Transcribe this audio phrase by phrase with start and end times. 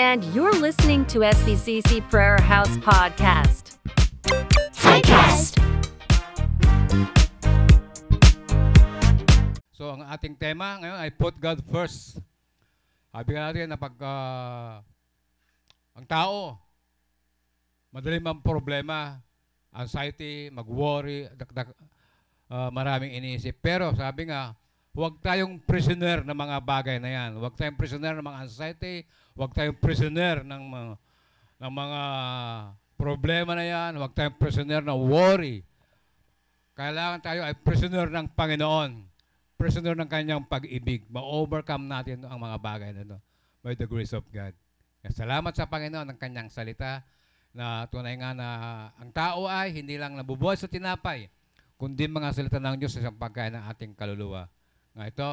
[0.00, 3.76] And you're listening to SBCC Prayer House Podcast.
[4.72, 5.60] Typecast.
[9.76, 12.16] So ang ating tema ngayon ay put God first.
[13.12, 14.80] Sabi nga natin na pag ah,
[15.92, 16.56] ang tao
[17.92, 19.20] madaling mang problema,
[19.76, 21.68] anxiety, mag-worry, dakdak,
[22.48, 23.60] ah, maraming iniisip.
[23.60, 24.56] Pero sabi nga,
[24.96, 27.36] huwag tayong prisoner ng mga bagay na yan.
[27.36, 29.04] Huwag tayong prisoner ng mga anxiety,
[29.36, 30.94] huwag tayong prisoner ng mga,
[31.62, 32.02] ng mga
[32.96, 35.66] problema na yan, huwag tayong prisoner ng worry.
[36.72, 39.04] Kailangan tayo ay prisoner ng Panginoon.
[39.60, 41.06] Prisoner ng kanyang pag-ibig.
[41.06, 43.18] Ma-overcome natin ang mga bagay na ito
[43.62, 44.56] by the grace of God.
[45.06, 47.02] Salamat sa Panginoon ng kanyang salita
[47.52, 48.48] na tunay nga na
[48.96, 51.28] ang tao ay hindi lang nabubuhay sa tinapay,
[51.76, 54.48] kundi mga salita ng Diyos sa pagkain ng ating kaluluwa.
[54.96, 55.30] Nga ito,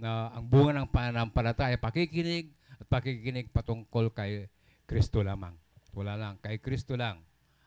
[0.00, 2.48] na ang bunga ng pananampalataya ay pakikinig
[2.80, 4.48] at pakikinig patungkol kay
[4.88, 5.52] Kristo lamang.
[5.92, 7.20] Wala lang, kay Kristo lang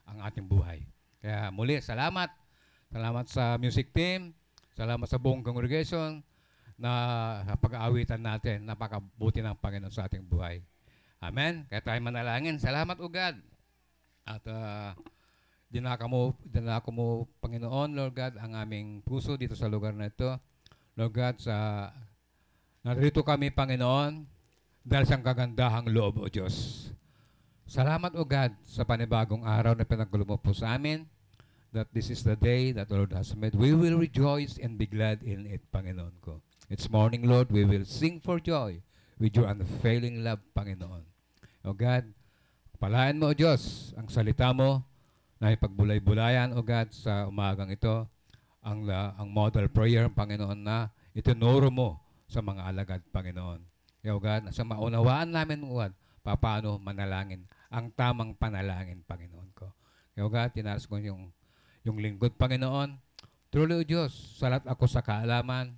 [0.09, 0.83] ang ating buhay.
[1.23, 2.27] Kaya muli, salamat.
[2.91, 4.35] Salamat sa music team.
[4.73, 6.19] Salamat sa buong congregation
[6.75, 6.91] na
[7.61, 8.67] pag-aawitan natin.
[8.67, 10.59] Napakabuti ng Panginoon sa ating buhay.
[11.23, 11.63] Amen.
[11.71, 12.59] Kaya tayo manalangin.
[12.59, 13.39] Salamat o God.
[14.27, 14.91] At uh,
[15.71, 20.35] dinaka mo, dinaka mo, Panginoon, Lord God, ang aming puso dito sa lugar na ito.
[20.99, 21.87] Lord God, sa
[22.83, 24.32] narito kami, Panginoon,
[24.83, 26.87] dahil sa kagandahang loob, O Diyos.
[27.63, 31.07] Salamat, O God, sa panibagong araw na pinagkulo mo po sa amin
[31.73, 33.55] that this is the day that the Lord has made.
[33.57, 36.37] We will rejoice and be glad in it, Panginoon ko.
[36.69, 37.49] It's morning, Lord.
[37.49, 38.83] We will sing for joy
[39.17, 41.01] with your unfailing love, Panginoon.
[41.65, 42.05] O God,
[42.77, 44.85] palayan mo, O Diyos, ang salita mo
[45.41, 48.05] na ipagbulay-bulayan, O God, sa umagang ito,
[48.61, 51.97] ang, la- ang model prayer, Panginoon, na itinuro mo
[52.29, 53.72] sa mga alagad, Panginoon.
[54.03, 55.95] Kaya, God, sa maunawaan namin, God,
[56.27, 59.71] paano manalangin, ang tamang panalangin, Panginoon ko.
[60.11, 61.31] Kaya, God, tinaras ko yung
[61.87, 62.99] yung lingkod, Panginoon.
[63.47, 65.71] Truly, O Diyos, salat ako sa kaalaman,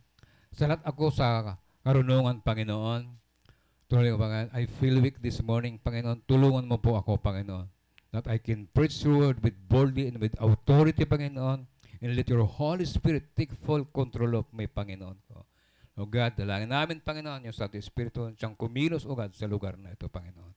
[0.54, 3.10] salat ako sa karunungan, Panginoon.
[3.86, 6.26] Truly, O Panginoon, I feel weak this morning, Panginoon.
[6.26, 7.70] Tulungan mo po ako, Panginoon,
[8.10, 11.70] that I can preach your word with boldly and with authority, Panginoon,
[12.02, 15.46] and let your Holy Spirit take full control of me, Panginoon ko.
[15.96, 19.80] O God, dalangin namin, Panginoon, yung sa ating Espiritu, siyang kumilos, O God, sa lugar
[19.80, 20.52] na ito, Panginoon.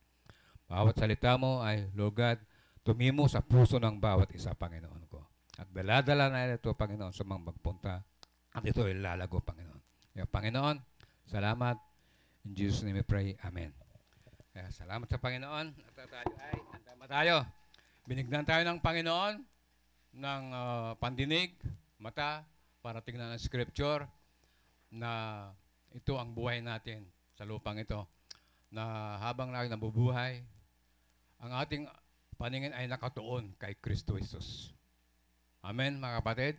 [0.67, 2.37] Bawat salita mo ay, Lord God,
[2.83, 5.23] tumimo sa puso ng bawat isa, Panginoon ko.
[5.55, 8.03] At daladala na ito, Panginoon, sa mga magpunta.
[8.51, 9.79] At ito ay lalago, Panginoon.
[10.11, 10.75] Kaya, Panginoon,
[11.23, 11.79] salamat.
[12.43, 13.31] In Jesus' name we pray.
[13.39, 13.71] Amen.
[14.51, 15.71] Kaya, salamat sa Panginoon.
[15.71, 17.35] At tayo ay, tama tayo.
[18.03, 19.39] Binignan tayo ng Panginoon
[20.19, 21.55] ng ah, pandinig,
[21.95, 22.43] mata,
[22.83, 24.03] para tingnan ang scripture
[24.89, 25.45] na
[25.93, 27.05] ito ang buhay natin
[27.37, 28.05] sa lupang ito.
[28.69, 30.45] Na habang tayo nabubuhay,
[31.41, 31.89] ang ating
[32.37, 34.73] paningin ay nakatuon kay Kristo Jesus.
[35.65, 36.55] Amen, mga kapatid.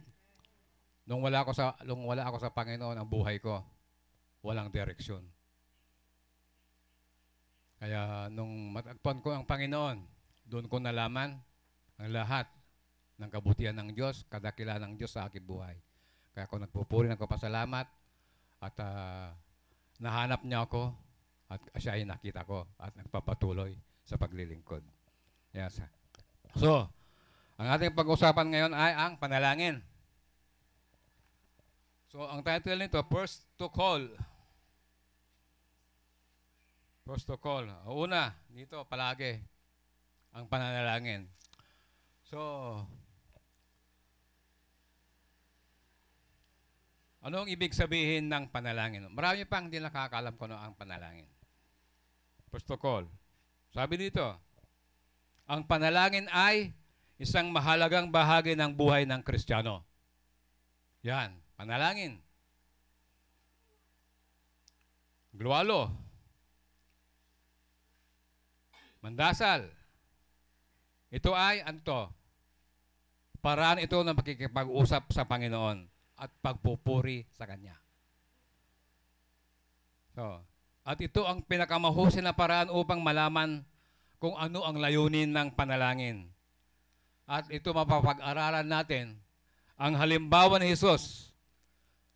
[1.07, 3.63] Nung wala ako sa nung wala ako sa Panginoon ang buhay ko,
[4.43, 5.23] walang direksyon.
[7.81, 10.05] Kaya nung matagpuan ko ang Panginoon,
[10.45, 11.41] doon ko nalaman
[11.97, 12.45] ang lahat
[13.17, 15.77] ng kabutihan ng Diyos, kadakilan ng Diyos sa aking buhay.
[16.37, 17.89] Kaya ako nagpupuri ng kapasalamat
[18.61, 19.33] at ah,
[20.01, 20.93] nahanap niya ako
[21.51, 23.75] at siya ay nakita ko at nagpapatuloy
[24.07, 24.85] sa paglilingkod.
[25.51, 25.83] Yes.
[26.55, 26.87] So,
[27.59, 29.83] ang ating pag-usapan ngayon ay ang panalangin.
[32.11, 34.07] So, ang title nito, First to Call.
[37.07, 37.67] First to Call.
[37.87, 39.39] Una, dito palagi,
[40.35, 41.27] ang pananalangin.
[42.27, 42.39] So,
[47.21, 49.05] ano ang ibig sabihin ng panalangin?
[49.13, 51.29] Marami pang hindi nakakalam kung ano ang panalangin.
[52.49, 53.05] First to Call.
[53.77, 54.25] Sabi dito,
[55.45, 56.73] ang panalangin ay
[57.21, 59.85] isang mahalagang bahagi ng buhay ng Kristiyano.
[61.05, 62.17] Yan, panalangin.
[65.37, 65.93] Gluwalo.
[69.05, 69.69] Mandasal.
[71.13, 72.09] Ito ay, anto,
[73.45, 75.90] paraan ito ng pakikipag-usap sa Panginoon
[76.21, 77.81] at pagpupuri sa Kanya.
[80.13, 80.45] So,
[80.85, 83.65] at ito ang pinakamahusay na paraan upang malaman
[84.21, 86.29] kung ano ang layunin ng panalangin.
[87.25, 89.17] At ito mapapag-aralan natin
[89.81, 91.33] ang halimbawa ni Jesus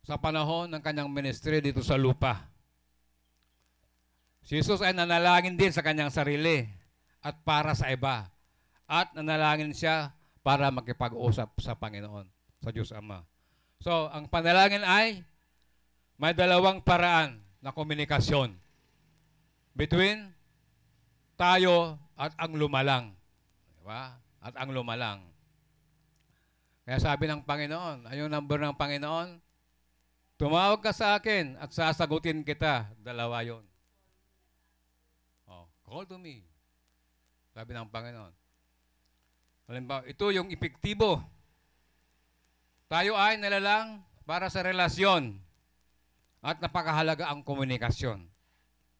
[0.05, 2.45] sa panahon ng kanyang ministry dito sa lupa.
[4.45, 6.69] Si Jesus ay nanalangin din sa kanyang sarili
[7.25, 8.29] at para sa iba.
[8.85, 10.13] At nanalangin siya
[10.45, 12.29] para makipag-usap sa Panginoon,
[12.61, 13.25] sa Diyos Ama.
[13.83, 15.25] So, ang panalangin ay
[16.15, 18.55] may dalawang paraan na komunikasyon
[19.75, 20.31] between
[21.35, 23.11] tayo at ang lumalang.
[23.75, 24.15] Di ba?
[24.39, 25.19] At ang lumalang.
[26.85, 29.41] Kaya sabi ng Panginoon, yung number ng Panginoon?
[30.35, 32.87] Tumawag ka sa akin at sasagutin kita.
[32.99, 33.63] Dalawa yon.
[35.47, 36.43] Oh, call to me.
[37.55, 38.33] Sabi ng Panginoon.
[39.65, 41.23] Halimbawa, ito yung epektibo.
[42.85, 45.41] Tayo ay nilalang para sa relasyon
[46.45, 48.29] at napakahalaga ang komunikasyon.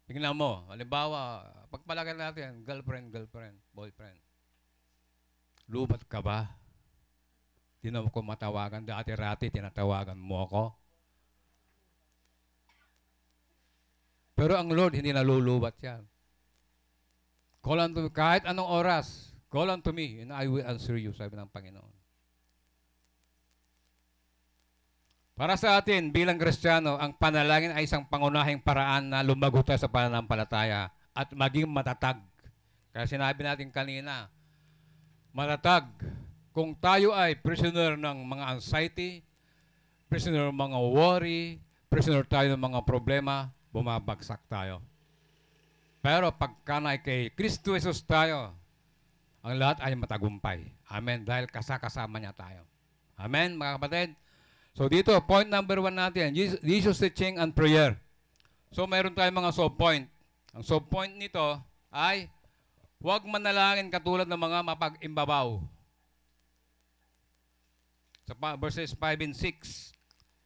[0.10, 4.18] Tingnan mo, halimbawa, pagpalagay natin, girlfriend, girlfriend, boyfriend.
[5.70, 6.50] Lubat ka ba?
[7.82, 8.86] Di na ko matawagan.
[8.86, 10.64] Dati-rati, tinatawagan mo ako.
[14.36, 16.04] Pero ang Lord, hindi nalulubat yan.
[17.66, 21.34] Call unto me, kahit anong oras, call unto me, and I will answer you, sabi
[21.34, 21.95] ng Panginoon.
[25.36, 29.92] Para sa atin, bilang Kristiyano, ang panalangin ay isang pangunahing paraan na lumago tayo sa
[29.92, 32.24] pananampalataya at maging matatag.
[32.96, 34.32] Kaya sinabi natin kanina,
[35.36, 35.92] matatag.
[36.56, 39.28] Kung tayo ay prisoner ng mga anxiety,
[40.08, 41.60] prisoner ng mga worry,
[41.92, 44.80] prisoner tayo ng mga problema, bumabagsak tayo.
[46.00, 48.56] Pero pagka na kay Kristo Jesus tayo,
[49.44, 50.64] ang lahat ay matagumpay.
[50.88, 51.28] Amen.
[51.28, 52.64] Dahil kasakasama niya tayo.
[53.20, 54.16] Amen, mga kapatid.
[54.76, 57.96] So dito, point number one natin, Jesus- teaching and prayer.
[58.76, 60.12] So mayroon tayong mga sub-point.
[60.52, 61.64] Ang sub-point nito
[61.96, 62.28] ay
[63.00, 65.64] huwag manalangin katulad ng mga mapag-imbabaw.
[68.28, 69.96] Sa verses 5 and 6,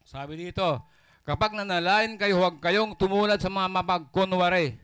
[0.06, 0.78] sabi dito,
[1.26, 4.78] kapag nanalangin kayo, huwag kayong tumulad sa mga mapagkunwari.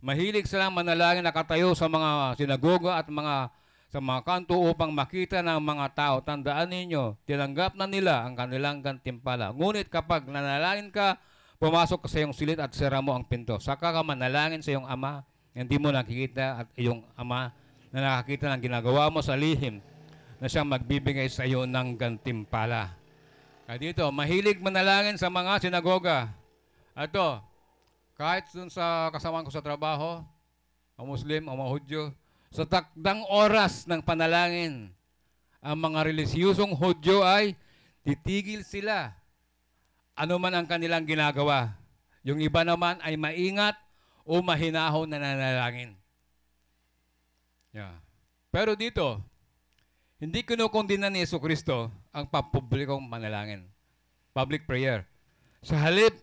[0.00, 3.50] Mahilig silang manalangin nakatayo sa mga sinagoga at mga
[3.88, 6.16] sa mga kanto upang makita ng mga tao.
[6.20, 9.48] Tandaan ninyo, tinanggap na nila ang kanilang gantimpala.
[9.56, 11.16] Ngunit kapag nanalangin ka,
[11.56, 13.56] pumasok ka sa iyong silid at sira mo ang pinto.
[13.56, 15.24] Saka ka manalangin sa iyong ama,
[15.56, 17.50] hindi mo nakikita at iyong ama
[17.88, 19.80] na nakakita ng ginagawa mo sa lihim
[20.38, 22.94] na siyang magbibigay sa iyo ng gantimpala.
[23.66, 26.30] Kaya dito, mahilig manalangin sa mga sinagoga.
[26.94, 27.42] Ito,
[28.14, 30.22] kahit dun sa kasamahan ko sa trabaho,
[30.94, 32.02] ang Muslim, ang mga Hudyo,
[32.48, 34.88] sa takdang oras ng panalangin,
[35.60, 37.52] ang mga relisyusong Hudyo ay
[38.06, 39.12] titigil sila.
[40.18, 41.76] Ano man ang kanilang ginagawa.
[42.26, 43.76] Yung iba naman ay maingat
[44.26, 45.94] o mahinahon na nanalangin.
[47.72, 48.00] Yeah.
[48.48, 49.20] Pero dito,
[50.18, 53.68] hindi kinukondina ni Yesu Kristo ang papublikong manalangin.
[54.34, 55.06] Public prayer.
[55.62, 56.16] Sa halip,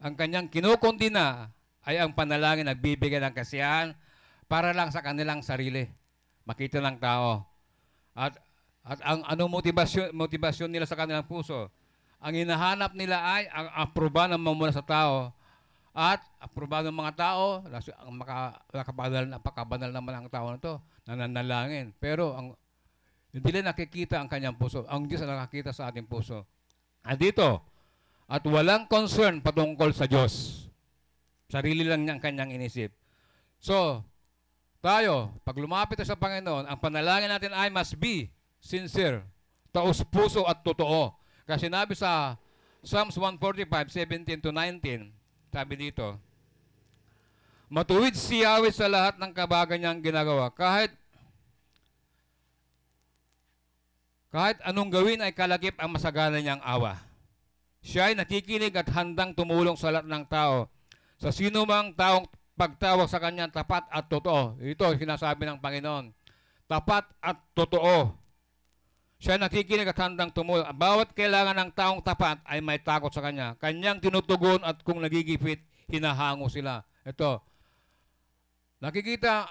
[0.00, 1.52] ang kanyang kinukondina
[1.84, 3.92] ay ang panalangin nagbibigay ng kasiyahan
[4.52, 5.88] para lang sa kanilang sarili.
[6.44, 7.40] Makita ng tao.
[8.12, 8.36] At
[8.84, 11.72] at ang ano motivasyon motivasyon nila sa kanilang puso?
[12.20, 15.32] Ang hinahanap nila ay ang aproba ng mga mula sa tao
[15.96, 17.60] at aproba ng mga tao,
[18.00, 21.92] ang maka, nakabanal, napakabanal naman ang tao na to, nananalangin.
[21.96, 22.56] Pero ang
[23.32, 24.84] hindi nila nakikita ang kanyang puso.
[24.88, 26.44] Ang Diyos ang nakakita sa ating puso.
[27.00, 27.64] At dito,
[28.28, 30.64] at walang concern patungkol sa Diyos.
[31.48, 32.92] Sarili lang niya ang kanyang inisip.
[33.56, 34.04] So,
[34.82, 38.26] tayo, pag lumapit sa Panginoon, ang panalangin natin ay must be
[38.58, 39.22] sincere,
[39.70, 41.14] taos puso at totoo.
[41.46, 42.34] Kasi sinabi sa
[42.82, 43.62] Psalms 145,
[43.94, 45.14] 17 to 19,
[45.54, 46.18] sabi dito,
[47.72, 50.52] Matuwid si Yahweh sa lahat ng kabagan niyang ginagawa.
[50.52, 50.92] Kahit
[54.28, 57.00] kahit anong gawin ay kalakip ang masagana niyang awa.
[57.80, 60.68] Siya ay nakikinig at handang tumulong sa lahat ng tao.
[61.16, 62.28] Sa sino mang taong
[62.62, 64.54] pagtawag sa kanyang tapat at totoo.
[64.62, 66.14] Ito sinasabi ng Panginoon.
[66.70, 68.14] Tapat at totoo.
[69.18, 70.70] Siya nakikinig at handang tumulong.
[70.78, 73.58] Bawat kailangan ng taong tapat ay may takot sa kanya.
[73.58, 75.58] Kanyang tinutugon at kung nagigipit,
[75.90, 76.86] hinahango sila.
[77.02, 77.42] Ito.
[78.78, 79.46] Nakikita,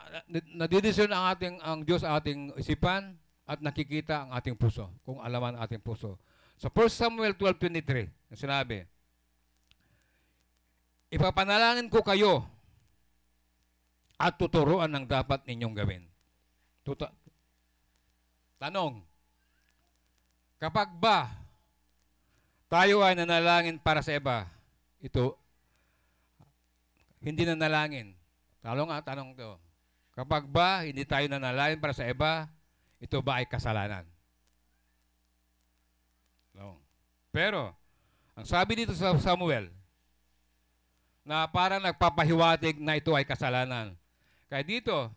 [0.55, 3.15] nadidiscern ang ating ang Diyos ating isipan
[3.47, 6.19] at nakikita ang ating puso, kung alaman ang ating puso.
[6.59, 8.83] Sa 1 Samuel 12:23, ang sinabi,
[11.11, 12.47] Ipapanalangin ko kayo
[14.21, 16.03] at tuturuan ng dapat ninyong gawin.
[16.85, 17.13] Tuta-
[18.61, 19.01] Tanong,
[20.61, 21.33] kapag ba
[22.69, 24.45] tayo ay nanalangin para sa iba,
[25.01, 25.33] ito,
[27.17, 28.13] hindi nanalangin.
[28.61, 29.57] Tanong nga, tanong to.
[30.13, 32.45] Kapag ba hindi tayo nanalangin para sa iba,
[33.01, 34.05] ito ba ay kasalanan?
[36.53, 36.77] No.
[37.33, 37.73] Pero,
[38.37, 39.73] ang sabi dito sa Samuel,
[41.21, 43.97] na parang nagpapahiwatig na ito ay kasalanan.
[44.51, 45.07] Kaya dito,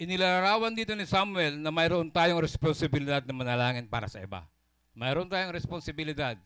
[0.00, 4.48] inilarawan dito ni Samuel na mayroon tayong responsibilidad na manalangin para sa iba.
[4.96, 6.40] Mayroon tayong responsibilidad.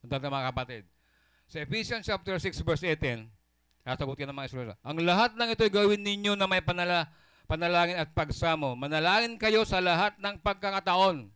[0.00, 0.88] Ang mga kapatid.
[1.44, 3.28] Sa Ephesians chapter 6 verse 18,
[3.84, 4.72] Sasagutin ng mga Israel.
[4.80, 7.12] Ang lahat ng ito'y gawin ninyo na may panala,
[7.44, 8.72] panalangin at pagsamo.
[8.72, 11.28] Manalangin kayo sa lahat ng pagkakataon.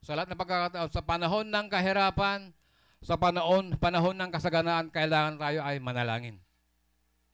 [0.00, 0.88] Sa lahat ng pagkakataon.
[0.88, 2.56] Sa panahon ng kahirapan,
[3.04, 6.40] sa panahon, panahon ng kasaganaan, kailangan tayo ay manalangin.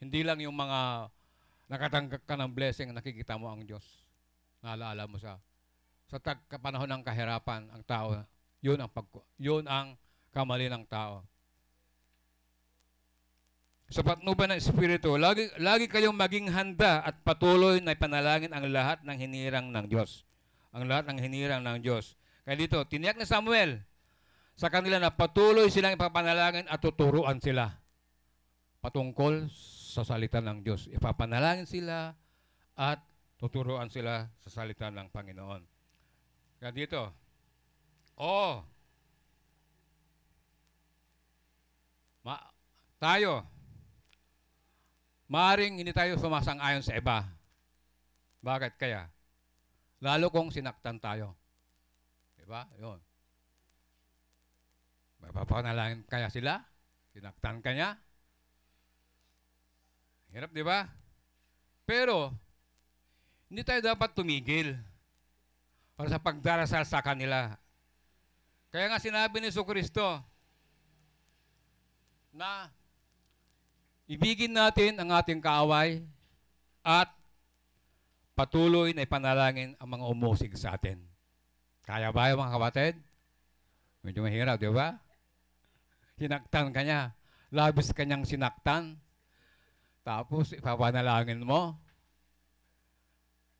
[0.02, 1.14] Hindi lang yung mga
[1.68, 3.84] nakatanggap ka ng blessing, nakikita mo ang Diyos.
[4.64, 5.38] Naalala mo sa
[6.08, 8.16] sa tag panahon ng kahirapan, ang tao,
[8.64, 9.04] yun ang pag,
[9.36, 9.92] yun ang
[10.32, 11.20] kamali ng tao.
[13.92, 19.00] Sa patnubay ng Espiritu, lagi, lagi kayong maging handa at patuloy na ipanalangin ang lahat
[19.04, 20.24] ng hinirang ng Diyos.
[20.72, 22.16] Ang lahat ng hinirang ng Diyos.
[22.44, 23.80] Kaya dito, tiniyak ni Samuel
[24.56, 27.78] sa kanila na patuloy silang ipapanalangin at tuturuan sila
[28.82, 29.46] patungkol
[29.88, 30.84] sa salita ng Diyos.
[30.92, 32.12] Ipapanalangin sila
[32.76, 33.00] at
[33.40, 35.62] tuturuan sila sa salita ng Panginoon.
[36.60, 37.02] Kaya dito,
[38.20, 38.60] oh,
[42.20, 42.36] ma
[43.00, 43.46] tayo,
[45.32, 47.24] maaring hindi tayo sumasang-ayon sa iba.
[48.44, 49.08] Bakit kaya?
[50.04, 51.32] Lalo kung sinaktan tayo.
[52.36, 52.68] Diba?
[52.76, 53.00] Yun.
[55.24, 56.62] Mapapanalangin kaya sila?
[57.10, 57.98] Sinaktan ka niya?
[60.32, 60.84] Hirap, di ba?
[61.88, 62.32] Pero,
[63.48, 64.76] hindi tayo dapat tumigil
[65.96, 67.56] para sa pagdarasal sa kanila.
[68.68, 70.20] Kaya nga sinabi ni Kristo
[72.36, 72.68] na
[74.04, 76.04] ibigin natin ang ating kaaway
[76.84, 77.08] at
[78.36, 81.00] patuloy na ipanalangin ang mga umusig sa atin.
[81.88, 82.94] Kaya ba yung mga kapatid?
[84.04, 85.00] Medyo mahirap, di ba?
[86.20, 87.16] Sinaktan ka niya.
[87.48, 89.00] Labis kanyang sinaktan.
[90.08, 91.76] Tapos ipapanalangin mo.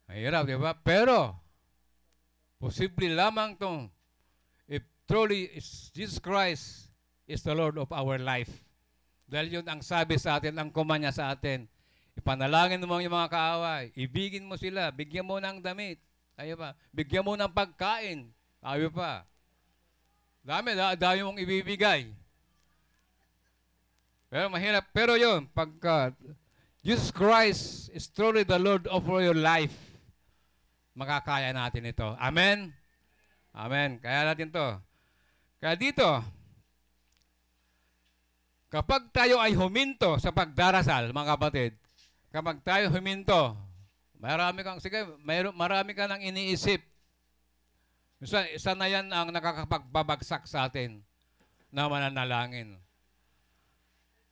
[0.09, 0.73] Mahirap, di ba?
[0.73, 1.37] Pero,
[2.57, 3.93] posible lamang tong
[4.64, 6.88] if truly is Jesus Christ
[7.28, 8.49] is the Lord of our life.
[9.28, 11.69] Dahil yun ang sabi sa atin, ang kumanya sa atin.
[12.17, 13.93] Ipanalangin mo yung mga kaaway.
[13.93, 14.88] Ibigin mo sila.
[14.88, 16.00] Bigyan mo ng damit.
[16.33, 16.73] Tayo pa.
[16.97, 18.33] Bigyan mo ng pagkain.
[18.64, 19.28] Tayo pa.
[20.40, 22.09] Dami, da, dami mong ibibigay.
[24.33, 24.88] Pero mahirap.
[24.97, 26.17] Pero yun, pagka
[26.88, 29.76] Jesus Christ is truly the Lord of your life,
[30.97, 32.16] makakaya natin ito.
[32.16, 32.73] Amen?
[33.52, 34.00] Amen.
[34.00, 34.80] Kaya natin to.
[35.61, 36.09] Kaya dito,
[38.73, 41.76] kapag tayo ay huminto sa pagdarasal, mga kapatid,
[42.33, 43.52] kapag tayo huminto,
[44.16, 46.80] marami kang, sige, mayro, marami ka nang iniisip.
[48.25, 51.04] Isa, isa na yan ang nakakapagbabagsak sa atin
[51.68, 52.80] na mananalangin.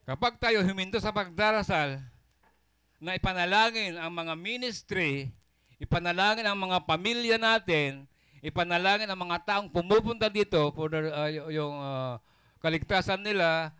[0.08, 2.15] Kapag tayo huminto sa pagdarasal,
[3.00, 5.28] na ipanalangin ang mga ministry,
[5.76, 8.08] ipanalangin ang mga pamilya natin,
[8.40, 12.16] ipanalangin ang mga taong pumupunta dito for the, uh, yung uh,
[12.60, 13.72] kaligtasan nila,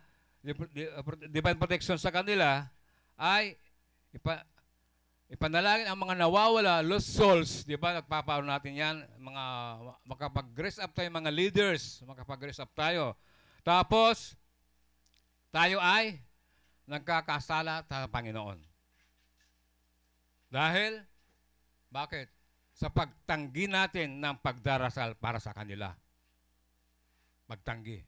[0.45, 2.69] uh, divine protection sa kanila,
[3.17, 3.57] ay
[4.13, 4.45] ipa,
[5.33, 7.97] ipanalangin ang mga nawawala, lost souls, di ba?
[7.97, 9.43] Nagpapaano natin yan, mga
[10.05, 13.17] makapag-grace up tayo, mga leaders, makapag-grace up tayo.
[13.65, 14.37] Tapos,
[15.51, 16.21] tayo ay
[16.87, 18.66] nagkakasala sa Panginoon.
[20.47, 21.03] Dahil,
[21.91, 22.31] bakit?
[22.77, 25.91] Sa pagtanggi natin ng pagdarasal para sa kanila.
[27.49, 27.99] Magtanggi.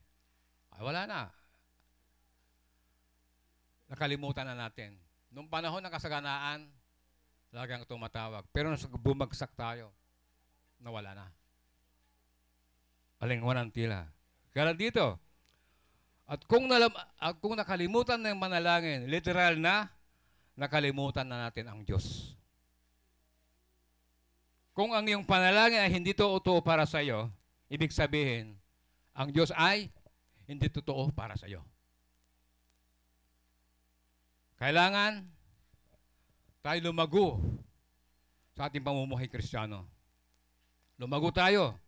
[0.75, 1.21] Ay, wala na.
[3.89, 4.93] Nakalimutan na natin.
[5.33, 6.69] Nung panahon ng kasaganaan,
[7.49, 8.45] lagang tumatawag.
[8.53, 9.89] Pero nung bumagsak tayo,
[10.77, 11.27] nawala na.
[13.19, 14.05] Alingwanan tila.
[14.53, 15.17] Kaya dito,
[16.29, 19.89] at kung, nalam, at kung nakalimutan ng manalangin, literal na,
[20.59, 22.35] nakalimutan na natin ang Diyos.
[24.75, 27.31] Kung ang iyong panalangin ay hindi totoo para sa iyo,
[27.71, 28.59] ibig sabihin,
[29.15, 29.87] ang Diyos ay
[30.43, 31.63] hindi totoo para sa iyo.
[34.59, 35.23] Kailangan
[36.59, 37.39] tayo lumago
[38.59, 39.87] sa ating pamumuhay kristyano.
[40.99, 41.79] Lumago tayo.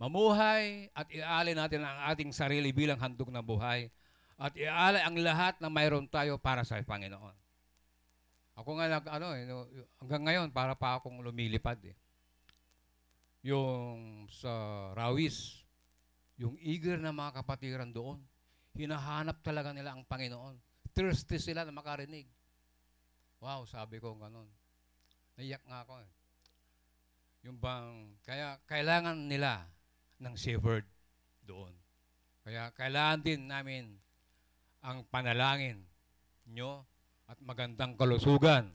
[0.00, 3.92] Mamuhay at iaalay natin ang ating sarili bilang handog na buhay
[4.40, 7.41] at iaalay ang lahat na mayroon tayo para sa Panginoon.
[8.52, 9.48] Ako nga nag, ano, eh,
[10.02, 11.96] hanggang ngayon para pa akong lumilipad eh.
[13.42, 14.52] Yung sa
[14.92, 15.64] Rawis,
[16.36, 18.20] yung eager na mga kapatiran doon,
[18.76, 20.60] hinahanap talaga nila ang Panginoon.
[20.92, 22.28] Thirsty sila na makarinig.
[23.40, 24.46] Wow, sabi ko ganun.
[25.40, 26.10] Naiyak nga ako eh.
[27.48, 29.66] Yung bang, kaya kailangan nila
[30.22, 30.86] ng shepherd
[31.42, 31.74] doon.
[32.46, 33.98] Kaya kailangan din namin
[34.82, 35.82] ang panalangin
[36.46, 36.86] nyo
[37.26, 38.70] at magandang kalusugan.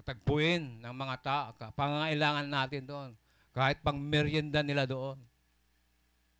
[0.00, 1.46] Katagpuin ng mga tao,
[1.76, 3.10] pangangailangan natin doon.
[3.50, 5.20] Kahit pang merienda nila doon.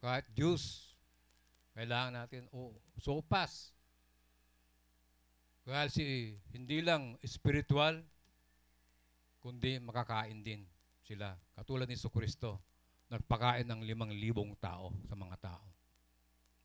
[0.00, 0.97] Kahit juice.
[1.76, 3.73] Kailangan natin, o sopas.
[5.64, 8.02] Kaya si hindi lang spiritual,
[9.38, 10.64] kundi makakain din
[11.04, 11.37] sila.
[11.54, 12.59] Katulad ni Kristo,
[13.12, 15.64] nagpakain ng limang libong tao sa mga tao.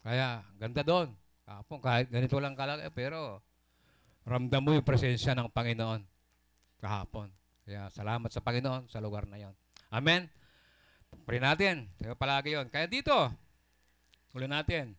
[0.05, 1.09] Kaya, ganda doon.
[1.45, 3.41] Kapon, kahit ganito lang kalaki, pero
[4.25, 6.01] ramdam mo yung presensya ng Panginoon
[6.81, 7.29] kahapon.
[7.65, 9.53] Kaya salamat sa Panginoon sa lugar na yon.
[9.93, 10.25] Amen?
[11.23, 11.89] Pray natin.
[12.01, 12.67] Kaya palagi yon.
[12.69, 13.13] Kaya dito,
[14.33, 14.97] ulit natin.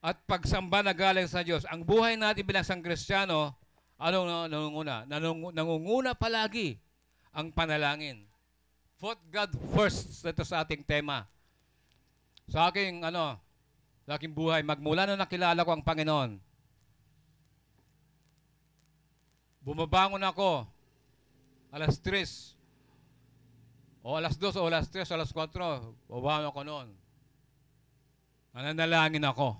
[0.00, 3.52] At pagsamba na galing sa Diyos, ang buhay natin bilang isang Kristiyano,
[4.00, 5.04] anong nangunguna?
[5.52, 6.80] Nangunguna palagi
[7.36, 8.24] ang panalangin.
[8.96, 10.24] Put God first.
[10.24, 11.28] Ito sa ating tema.
[12.48, 13.38] Sa aking, ano,
[14.08, 16.40] sa aking buhay, magmula na nakilala ko ang Panginoon,
[19.70, 20.66] bumabangon ako.
[21.70, 22.58] Alas 3
[24.02, 26.88] o alas 2 o alas 3 o alas 4 bumabangon ako noon.
[28.50, 29.54] Nananalangin ako.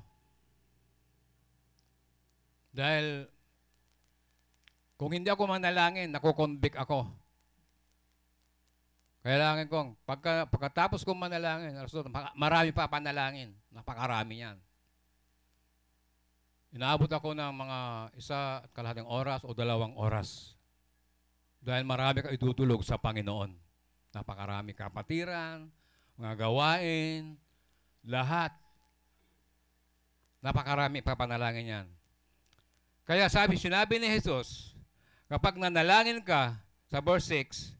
[2.74, 3.30] Dahil
[4.98, 7.06] kung hindi ako manalangin nakukonvict ako.
[9.20, 13.54] Kailangan kong pagka, pagkatapos kong manalangin alas 2, marami pa panalangin.
[13.70, 14.58] Napakarami yan
[16.70, 17.78] Inaabot ako ng mga
[18.14, 20.54] isa at kalahating oras o dalawang oras.
[21.58, 23.50] Dahil marami ka itutulog sa Panginoon.
[24.14, 25.66] Napakarami kapatiran,
[26.14, 27.34] mga gawain,
[28.06, 28.54] lahat.
[30.38, 31.86] Napakarami pa panalangin yan.
[33.02, 34.70] Kaya sabi, sinabi ni Jesus,
[35.26, 36.54] kapag nanalangin ka
[36.86, 37.74] sa verse 6,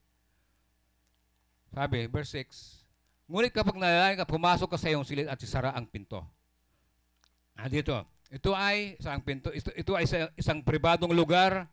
[1.70, 5.86] sabi, verse 6, ngunit kapag nanalangin ka, pumasok ka sa iyong silid at isara ang
[5.86, 6.18] pinto.
[7.54, 7.94] Ah, dito,
[8.30, 11.66] ito ay isang pinto, ito, ito ay isa- isang pribadong lugar,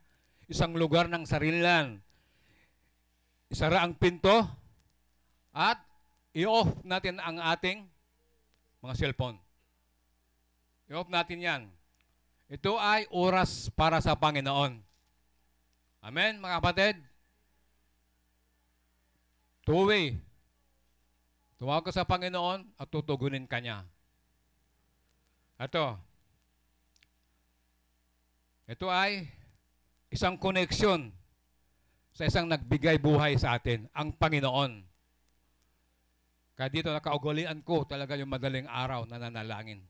[0.50, 2.02] isang lugar ng sarilan.
[3.54, 4.44] Isara ang pinto
[5.54, 5.78] at
[6.34, 7.86] i-off natin ang ating
[8.82, 9.38] mga cellphone.
[10.90, 11.62] I-off natin yan.
[12.50, 14.82] Ito ay oras para sa Panginoon.
[16.02, 16.96] Amen, mga kapatid?
[19.68, 20.18] Two-way.
[21.60, 23.84] Tumawag ka sa Panginoon at tutugunin ka niya.
[25.60, 26.00] Ito,
[28.67, 29.32] ito ay
[30.12, 31.15] isang koneksyon
[32.12, 34.84] sa isang nagbigay buhay sa atin, ang Panginoon.
[36.58, 39.86] Kaya dito nakaugalian ko talaga yung madaling araw na nanalangin.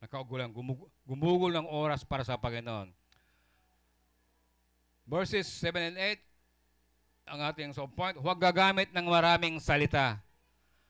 [0.00, 2.94] Nakaugulan, gumug- gumugol ng oras para sa Panginoon.
[5.04, 10.22] Verses 7 and 8, ang ating sub point, huwag gagamit ng maraming salita.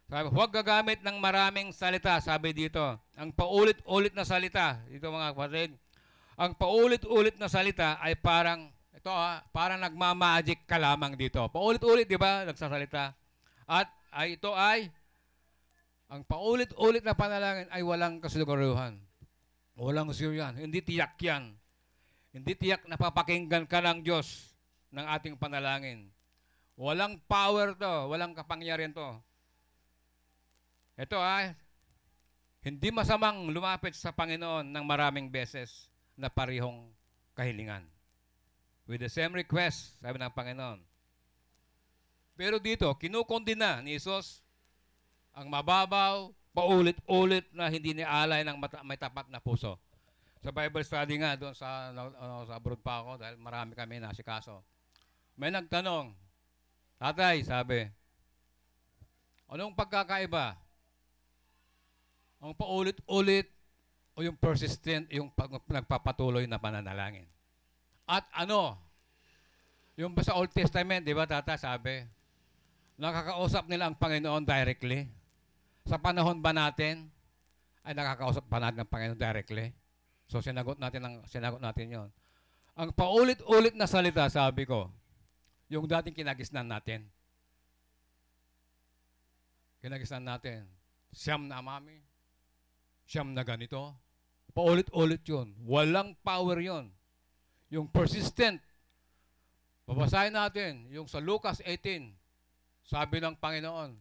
[0.06, 3.01] Sabi, huwag gagamit ng maraming salita, sabi dito.
[3.16, 5.70] Ang paulit-ulit na salita, dito mga kapatid,
[6.40, 11.44] ang paulit-ulit na salita ay parang, ito ha, parang nagmamagic ka lamang dito.
[11.52, 13.12] Paulit-ulit, di ba, nagsasalita.
[13.68, 14.88] At ay, ito ay,
[16.12, 19.00] ang paulit-ulit na panalangin ay walang kasiguruhan.
[19.76, 20.36] Walang sure.
[20.36, 21.56] Hindi tiyak yan.
[22.32, 24.52] Hindi tiyak na papakinggan ka ng Diyos
[24.92, 26.12] ng ating panalangin.
[26.76, 29.08] Walang power to, walang kapangyarihan to.
[31.00, 31.56] Ito ay,
[32.62, 36.86] hindi masamang lumapit sa Panginoon ng maraming beses na parihong
[37.34, 37.82] kahilingan.
[38.86, 40.78] With the same request, sabi ng Panginoon.
[42.38, 44.42] Pero dito, kinukondina ni Jesus
[45.34, 49.80] ang mababaw, paulit-ulit na hindi nialay ng mata- may tapat na puso.
[50.42, 54.62] Sa Bible study nga, doon sa, ano, sa abroad pa ako, dahil marami kami nasikaso.
[55.38, 56.12] May nagtanong,
[57.02, 57.82] Tatay, sabi,
[59.50, 60.54] anong pagkakaiba?
[62.42, 63.46] Ang paulit-ulit
[64.12, 67.30] o yung persistent, yung pag- nagpapatuloy na pananalangin.
[68.04, 68.76] At ano?
[69.94, 72.02] Yung sa Old Testament, di ba tata, sabi,
[72.98, 75.06] nakakausap nila ang Panginoon directly.
[75.86, 77.08] Sa panahon ba natin,
[77.86, 79.70] ay nakakausap ba natin ang Panginoon directly?
[80.32, 82.08] So sinagot natin ang sinagot natin 'yon.
[82.72, 84.88] Ang paulit-ulit na salita, sabi ko,
[85.68, 87.04] yung dating kinagisnan natin.
[89.84, 90.64] Kinagisnan natin.
[91.12, 92.00] Siyam na mami.
[93.12, 93.92] Siyam na ganito.
[94.56, 95.52] Paulit-ulit yun.
[95.68, 96.88] Walang power yon.
[97.68, 98.56] Yung persistent.
[99.84, 102.08] Babasahin natin yung sa Lucas 18.
[102.88, 103.92] Sabi ng Panginoon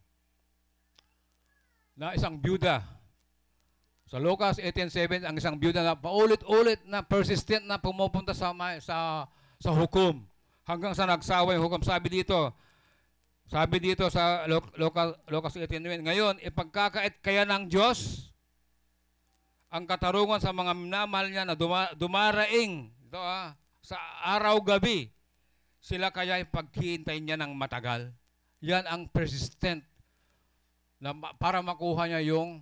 [1.99, 2.79] na isang byuda.
[4.07, 9.27] Sa Lucas 18:7 ang isang byuda na paulit-ulit na persistent na pumupunta sa sa
[9.59, 10.23] sa hukom
[10.63, 11.83] hanggang sa nagsawa yung hukom.
[11.83, 12.55] Sabi dito,
[13.51, 18.30] sabi dito sa Lu- Lucas Lucas 18:9, ngayon ipagkakait kaya ng Diyos
[19.71, 23.95] ang katarungan sa mga minamahal niya na duma- dumaraing ito ah, sa
[24.35, 25.07] araw-gabi.
[25.79, 28.11] Sila kaya ipaghihintayin niya ng matagal.
[28.61, 29.81] Yan ang persistent
[31.01, 32.61] na para makuha niya yung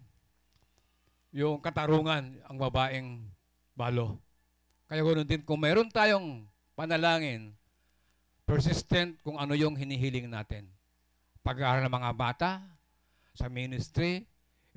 [1.35, 3.27] yung katarungan ang babaeng
[3.75, 4.21] balo.
[4.89, 7.53] Kaya ganoon din, kung mayroon tayong panalangin,
[8.49, 10.65] persistent kung ano yung hinihiling natin.
[11.45, 12.51] Pag-aaral ng mga bata,
[13.37, 14.25] sa ministry,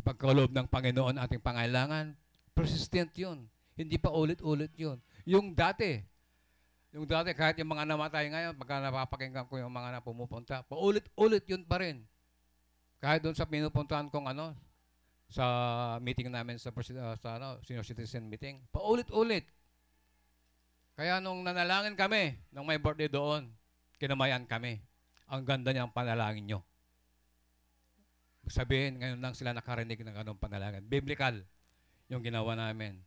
[0.05, 2.13] pagkaloob ng Panginoon ating pangailangan,
[2.53, 3.49] persistent yun.
[3.73, 5.01] Hindi pa ulit-ulit yun.
[5.25, 6.01] Yung dati,
[6.93, 11.45] yung dati kahit yung mga namatay ngayon, pagka napapakinggan ko yung mga na pumupunta, paulit-ulit
[11.49, 12.05] yun pa rin.
[13.01, 14.53] Kahit doon sa pinupuntahan kong ano,
[15.33, 15.45] sa
[16.05, 19.49] meeting namin sa, uh, sa ano, senior citizen meeting, paulit-ulit.
[20.93, 23.49] Kaya nung nanalangin kami, nung may birthday doon,
[23.97, 24.85] kinamayan kami.
[25.33, 26.61] Ang ganda niyang panalangin nyo.
[28.53, 30.85] Sabihin, ngayon lang sila nakarinig ng ganong panalangin.
[30.85, 31.41] Biblical
[32.13, 33.01] yung ginawa namin.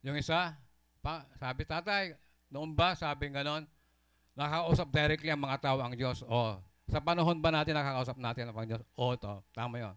[0.00, 0.56] Yung isa,
[1.04, 2.16] pa, sabi tatay,
[2.48, 3.68] noon ba, sabi ganon,
[4.32, 6.24] nakakausap directly ang mga tao ang Diyos.
[6.24, 6.56] O,
[6.88, 8.80] sa panahon ba natin nakakausap natin ang Diyos?
[8.96, 9.94] O, to, tama yon.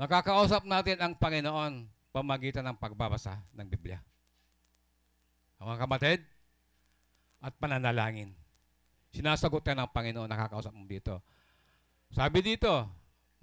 [0.00, 4.00] Nakakausap natin ang Panginoon pamagitan ng pagbabasa ng Biblia.
[5.60, 6.20] Mga kapatid,
[7.44, 8.32] at pananalangin.
[9.12, 11.20] Sinasagot tayo ng Panginoon, nakakausap mo dito.
[12.08, 12.88] Sabi dito,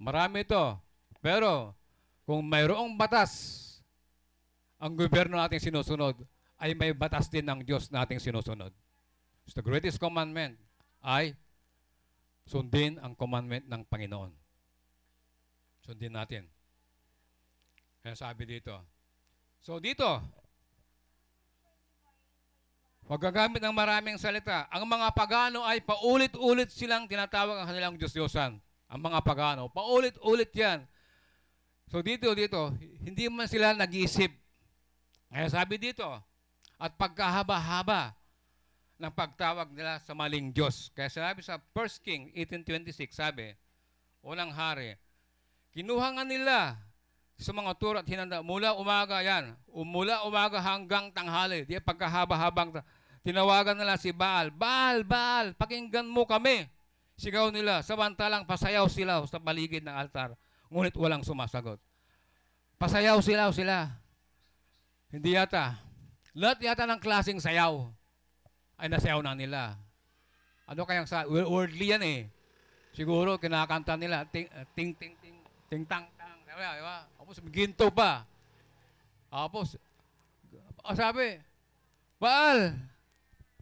[0.02, 0.78] marami ito.
[1.22, 1.78] Pero,
[2.26, 3.63] kung mayroong batas,
[4.78, 6.18] ang gobyerno nating sinusunod,
[6.58, 8.70] ay may batas din ng Diyos nating sinusunod.
[9.44, 10.56] So the greatest commandment
[11.04, 11.36] ay
[12.48, 14.32] sundin ang commandment ng Panginoon.
[15.84, 16.48] Sundin natin.
[18.00, 18.80] Kaya sabi dito.
[19.60, 20.20] So dito,
[23.04, 24.64] Huwag ng maraming salita.
[24.72, 28.56] Ang mga pagano ay paulit-ulit silang tinatawag ang kanilang Diyos-Diyosan.
[28.88, 29.68] Ang mga pagano.
[29.68, 30.88] Paulit-ulit yan.
[31.92, 32.72] So dito, dito,
[33.04, 34.32] hindi man sila nag-iisip.
[35.34, 36.06] Kaya sabi dito,
[36.78, 38.14] at pagkahaba-haba
[39.02, 40.94] ng pagtawag nila sa maling Diyos.
[40.94, 43.50] Kaya sabi sa 1 King 18.26, sabi,
[44.22, 44.94] unang hari,
[45.74, 46.58] kinuha nga nila
[47.34, 48.46] sa mga turo at hinanda.
[48.46, 49.58] Mula umaga yan.
[49.66, 51.66] Mula umaga hanggang tanghali.
[51.66, 52.78] Di pagkahaba-habang
[53.26, 54.54] tinawagan nila si Baal.
[54.54, 56.62] Baal, Baal, pakinggan mo kami.
[57.18, 57.82] Sigaw nila.
[57.82, 60.38] Samantalang pasayaw sila sa paligid ng altar.
[60.70, 61.82] Ngunit walang sumasagot.
[62.78, 64.03] Pasayaw sila sila.
[65.14, 65.78] Hindi yata.
[66.34, 67.86] Lahat yata ng klaseng sayaw
[68.74, 69.78] ay nasayaw na nila.
[70.66, 72.26] Ano kayang sa worldly yan eh.
[72.90, 75.38] Siguro kinakanta nila ting ting ting ting
[75.70, 76.70] ting tang tang, di ba?
[76.74, 76.96] Di ba?
[77.14, 78.26] Tapos ginto pa.
[79.30, 79.78] Tapos
[80.82, 81.38] ah, sabi,
[82.18, 82.74] Baal,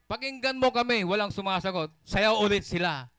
[0.09, 1.93] pakinggan mo kami, walang sumasagot.
[2.09, 3.13] Sayaw ulit sila.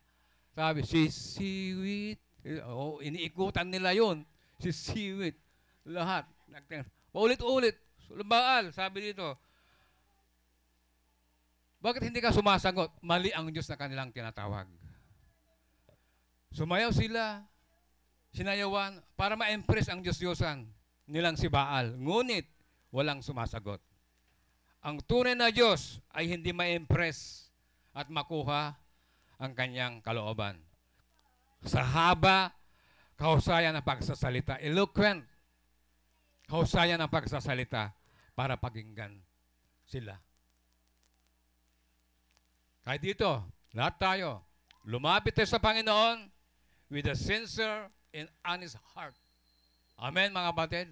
[0.57, 2.17] Sabi, si Siwit.
[2.65, 4.25] Oh, iniikutan nila yon
[4.57, 5.37] Si Siwit.
[5.85, 6.25] Lahat.
[7.13, 7.82] Paulit-ulit.
[8.21, 9.33] Baal, sabi dito,
[11.81, 12.93] bakit hindi ka sumasagot?
[13.01, 14.69] Mali ang Diyos na kanilang tinatawag.
[16.53, 17.41] Sumayaw sila,
[18.37, 20.69] sinayawan, para ma-impress ang Diyos-Diyosan
[21.09, 21.97] nilang si Baal.
[21.97, 22.45] Ngunit,
[22.93, 23.81] walang sumasagot.
[24.85, 27.49] Ang tunay na Diyos ay hindi ma-impress
[27.97, 28.77] at makuha
[29.41, 30.61] ang kanyang kalooban.
[31.65, 32.53] Sa haba,
[33.17, 34.61] kahusayan ng pagsasalita.
[34.61, 35.25] Eloquent.
[36.47, 38.02] Kahusayan ng pagsasalita
[38.33, 39.21] para pakinggan
[39.85, 40.17] sila.
[42.83, 43.29] Kahit dito,
[43.71, 44.43] lahat tayo,
[44.83, 46.27] lumapit tayo sa Panginoon
[46.91, 49.15] with a sincere and honest heart.
[49.95, 50.87] Amen, mga kapatid.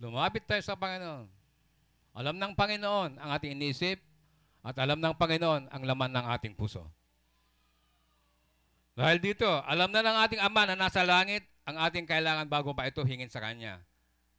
[0.00, 1.28] Lumapit tayo sa Panginoon.
[2.12, 4.00] Alam ng Panginoon ang ating inisip
[4.62, 6.84] at alam ng Panginoon ang laman ng ating puso.
[8.92, 12.84] Dahil dito, alam na ng ating Ama na nasa langit ang ating kailangan bago pa
[12.84, 13.80] ito hingin sa Kanya.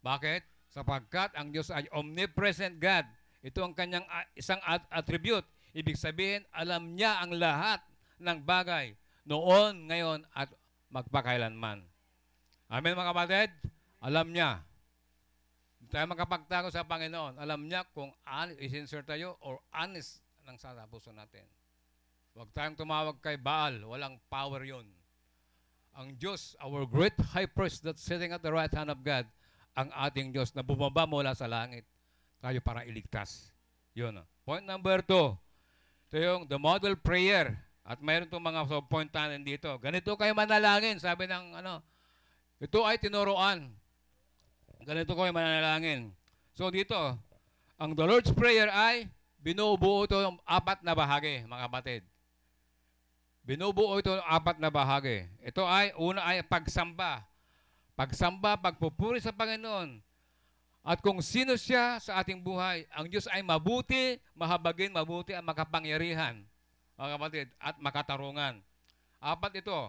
[0.04, 0.53] Bakit?
[0.74, 3.06] Sapagkat ang Diyos ay omnipresent God.
[3.46, 5.46] Ito ang kanyang a- isang at- attribute.
[5.70, 7.78] Ibig sabihin, alam niya ang lahat
[8.18, 10.50] ng bagay noon, ngayon, at
[10.90, 11.86] magpakailanman.
[12.66, 13.50] Amen mga kapatid?
[14.02, 14.66] Alam niya.
[15.78, 17.38] Hindi tayo makapagtago sa Panginoon.
[17.38, 18.10] Alam niya kung
[18.58, 21.46] isinsert tayo or honest ng sa puso natin.
[22.34, 23.86] Huwag tayong tumawag kay Baal.
[23.86, 24.90] Walang power yun.
[25.94, 29.22] Ang Diyos, our great high priest that's sitting at the right hand of God,
[29.74, 31.82] ang ating Diyos na bumaba mula sa langit
[32.38, 33.50] tayo para iligtas.
[33.94, 34.22] Yun.
[34.22, 34.26] oh.
[34.46, 35.34] Point number two.
[36.10, 37.58] Ito yung the model prayer.
[37.84, 39.68] At mayroon itong mga sub-point natin dito.
[39.76, 40.96] Ganito kayo manalangin.
[40.96, 41.84] Sabi ng ano,
[42.62, 43.68] ito ay tinuruan.
[44.84, 46.12] Ganito kayo manalangin.
[46.54, 46.96] So dito,
[47.76, 49.10] ang the Lord's Prayer ay
[49.42, 52.02] binubuo ito ng apat na bahagi, mga kapatid.
[53.44, 55.28] Binubuo ito ng apat na bahagi.
[55.44, 57.20] Ito ay, una ay pagsamba.
[57.94, 60.02] Pagsamba, pagpupuri sa Panginoon.
[60.84, 66.44] At kung sino siya sa ating buhay, ang Diyos ay mabuti, mahabagin, mabuti at makapangyarihan.
[67.00, 68.60] Mga kapatid, at makatarungan.
[69.22, 69.80] Apat ito.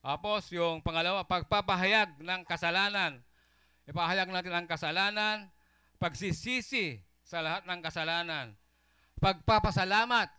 [0.00, 3.20] Tapos yung pangalawa, pagpapahayag ng kasalanan.
[3.84, 5.52] Ipahayag natin ang kasalanan,
[6.00, 8.56] pagsisisi sa lahat ng kasalanan.
[9.20, 10.30] Pagpapasalamat.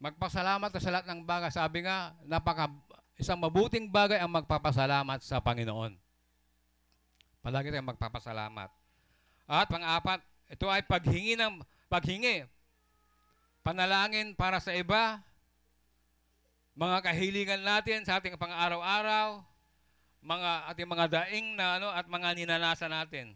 [0.00, 1.52] Magpasalamat sa lahat ng bagay.
[1.52, 2.72] Sabi nga, napaka,
[3.16, 5.96] isang mabuting bagay ang magpapasalamat sa Panginoon.
[7.40, 8.70] Palagi tayong magpapasalamat.
[9.48, 10.20] At pang-apat,
[10.52, 12.44] ito ay paghingi ng paghingi.
[13.64, 15.18] Panalangin para sa iba,
[16.76, 19.42] mga kahilingan natin sa ating pang-araw-araw,
[20.20, 23.32] mga ating mga daing na ano at mga ninanasa natin.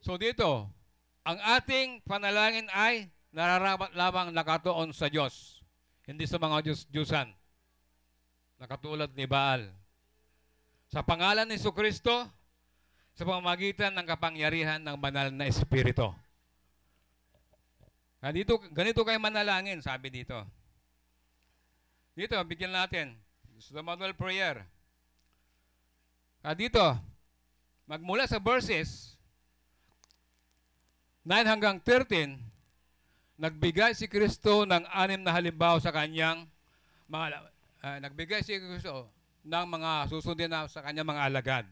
[0.00, 0.70] So dito,
[1.26, 5.60] ang ating panalangin ay nararapat lamang nakatuon sa Diyos,
[6.08, 6.64] hindi sa mga
[8.58, 8.66] Diyos-Diyosan.
[8.66, 9.70] Nakatulad ni Baal.
[10.90, 12.26] Sa pangalan ni Kristo,
[13.14, 16.14] sa pamamagitan ng kapangyarihan ng banal na Espiritu.
[18.18, 20.42] Ganito, ganito kayo manalangin, sabi dito.
[22.18, 23.14] Dito, bigyan natin.
[23.58, 24.66] Sa manual prayer.
[26.42, 26.82] Ah, dito,
[27.86, 29.18] magmula sa verses
[31.26, 32.38] 9 hanggang 13,
[33.36, 36.46] nagbigay si Kristo ng anim na halimbawa sa kanyang
[37.10, 37.50] mga
[37.82, 39.10] ah, nagbigay si Kristo
[39.46, 41.66] ng mga susundin na sa kanyang mga alagad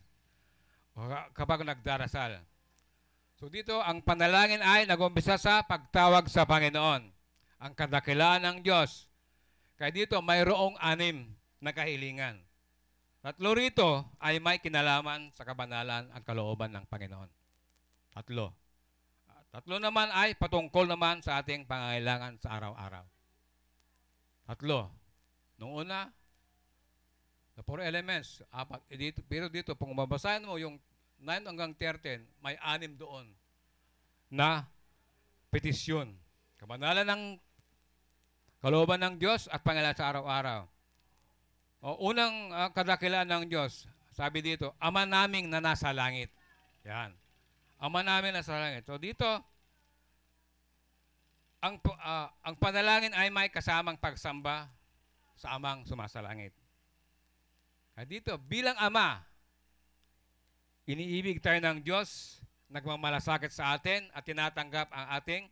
[1.36, 2.40] kapag nagdarasal.
[3.36, 7.04] So dito, ang panalangin ay nagumpisa sa pagtawag sa Panginoon.
[7.60, 9.12] Ang kadakilaan ng Diyos.
[9.76, 12.40] Kaya dito, mayroong anim na kahilingan.
[13.20, 17.28] Tatlo rito ay may kinalaman sa kabanalan at kalooban ng Panginoon.
[18.16, 18.56] Tatlo.
[19.28, 23.04] At Tatlo naman ay patungkol naman sa ating pangangailangan sa araw-araw.
[24.48, 25.05] Tatlo.
[25.56, 26.12] Nung una,
[27.56, 28.44] the four elements.
[28.52, 28.84] Apat.
[28.92, 30.76] Eh, dito, pero dito, kung mabasahin mo yung
[31.20, 33.32] 9 hanggang 13, may anim doon
[34.28, 34.68] na
[35.48, 36.12] petisyon.
[36.60, 37.22] Kabanalan ng
[38.60, 40.60] kalooban ng Diyos at pangailangan sa araw-araw.
[41.84, 46.32] O unang ah, kadakilaan ng Diyos, sabi dito, Ama naming na nasa langit.
[46.84, 47.12] Yan.
[47.76, 48.88] Ama namin na nasa langit.
[48.88, 49.28] So dito,
[51.60, 54.68] ang ah, ang panalangin ay may kasamang pagsamba
[55.36, 56.52] sa amang sumasalangit.
[57.96, 59.24] Kaya dito, bilang ama,
[60.88, 65.42] iniibig tayo ng Diyos, nagmamalasakit sa atin at tinatanggap ang ating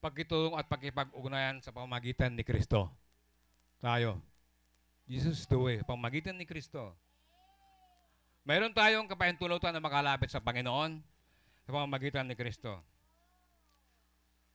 [0.00, 2.88] pagkitulong at pagkipag-ugnayan sa pamamagitan ni Kristo.
[3.78, 4.18] Tayo.
[5.04, 5.78] Jesus is the way.
[5.84, 6.96] Pamamagitan ni Kristo.
[8.48, 11.02] Mayroon tayong kapahintulutan na makalapit sa Panginoon
[11.66, 12.80] sa pamamagitan ni Kristo.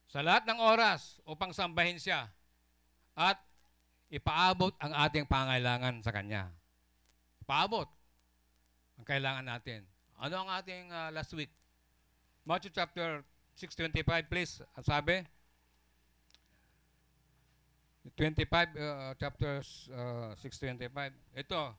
[0.10, 2.28] Sa lahat ng oras upang sambahin siya
[3.14, 3.38] at
[4.10, 6.52] ipaabot ang ating pangailangan sa Kanya.
[7.42, 7.90] Ipaabot
[9.02, 9.86] ang kailangan natin.
[10.16, 11.52] Ano ang ating ah, last week?
[12.46, 13.26] Matthew chapter
[13.58, 14.62] 6.25, please.
[14.78, 15.16] Ang sabi?
[18.14, 18.46] 25,
[18.78, 20.94] uh, chapter uh, 6.25.
[21.34, 21.74] Ito.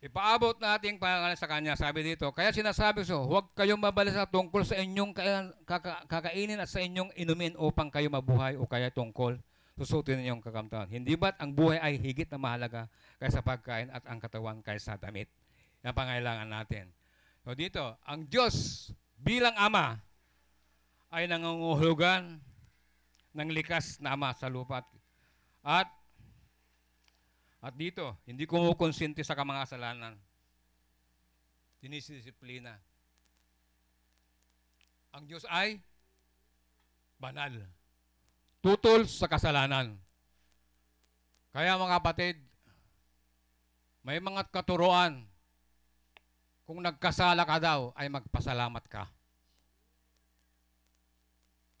[0.00, 1.76] Ipaabot natin pangalan sa kanya.
[1.76, 5.12] Sabi dito, kaya sinasabi ko, huwag kayong mabalisa tungkol sa inyong
[6.08, 9.36] kakainin at sa inyong inumin upang kayo mabuhay o kaya tungkol
[9.80, 10.92] susutin ninyong kakamtaon.
[10.92, 12.84] Hindi ba't ang buhay ay higit na mahalaga
[13.16, 15.32] kaysa pagkain at ang katawan kaysa damit?
[15.80, 16.92] Yan ang pangailangan natin.
[17.40, 19.96] So dito, ang Diyos bilang Ama
[21.08, 22.36] ay nangunguhulugan
[23.32, 24.84] ng likas na Ama sa lupa.
[25.64, 25.88] At
[27.60, 30.16] at dito, hindi kumukonsinti sa mga kasalanan.
[31.80, 32.76] Dinisisiplina.
[35.16, 35.80] Ang Diyos ay
[37.16, 37.79] banal.
[38.60, 39.96] Tutol sa kasalanan.
[41.50, 42.36] Kaya mga kapatid,
[44.04, 45.24] may mga katuruan.
[46.68, 49.10] Kung nagkasala ka daw, ay magpasalamat ka.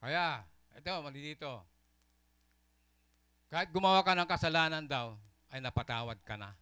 [0.00, 0.42] Kaya,
[0.74, 1.62] ito, mali dito.
[3.52, 5.14] Kahit gumawa ka ng kasalanan daw,
[5.52, 6.56] ay napatawad ka na.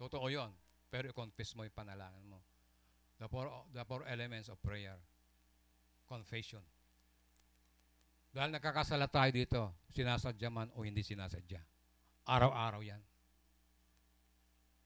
[0.00, 0.50] Totoo yon.
[0.88, 2.40] Pero i-confess mo yung panalangin mo.
[3.20, 3.46] The four,
[3.76, 4.96] the four elements of prayer.
[6.08, 6.64] Confession.
[8.30, 11.58] Dahil nakakasala tayo dito, sinasadya man o hindi sinasadya.
[12.30, 13.02] Araw-araw yan.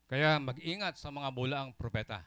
[0.09, 2.25] Kaya mag-ingat sa mga bulaang propeta.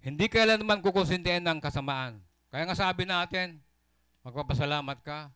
[0.00, 2.22] Hindi kailanman kukonsintihan ng kasamaan.
[2.48, 3.60] Kaya nga sabi natin,
[4.24, 5.28] magpapasalamat ka.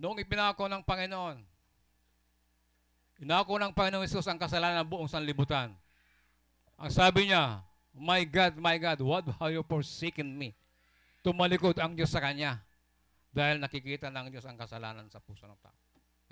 [0.00, 1.36] Noong ipinako ng Panginoon,
[3.20, 5.76] inako ng Panginoon Isus ang kasalanan ng buong sanlibutan.
[6.80, 7.60] Ang sabi niya,
[8.00, 10.56] My God, my God, what have you forsaken me?
[11.20, 12.64] Tumalikod ang Diyos sa Kanya
[13.28, 15.76] dahil nakikita ng Diyos ang kasalanan sa puso ng tao.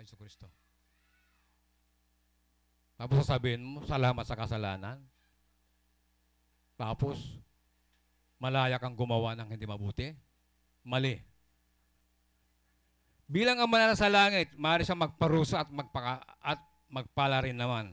[0.00, 0.48] Iso Kristo.
[2.96, 4.96] Tapos sasabihin mo, salamat sa kasalanan.
[6.80, 7.20] Tapos,
[8.40, 10.16] malaya kang gumawa ng hindi mabuti.
[10.88, 11.20] Mali.
[13.28, 17.92] Bilang ang manala sa langit, maaari siya magparusa at, magpaka, at magpala rin naman.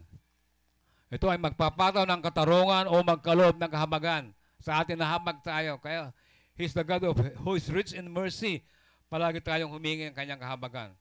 [1.13, 4.33] Ito ay magpapataw ng katarungan o magkaloob ng kahabagan.
[4.57, 5.77] Sa atin na habag tayo.
[5.77, 6.09] Kaya,
[6.55, 8.63] He's the God of, who is rich in mercy.
[9.11, 10.95] Palagi tayong humingi ng kanyang kahabagan.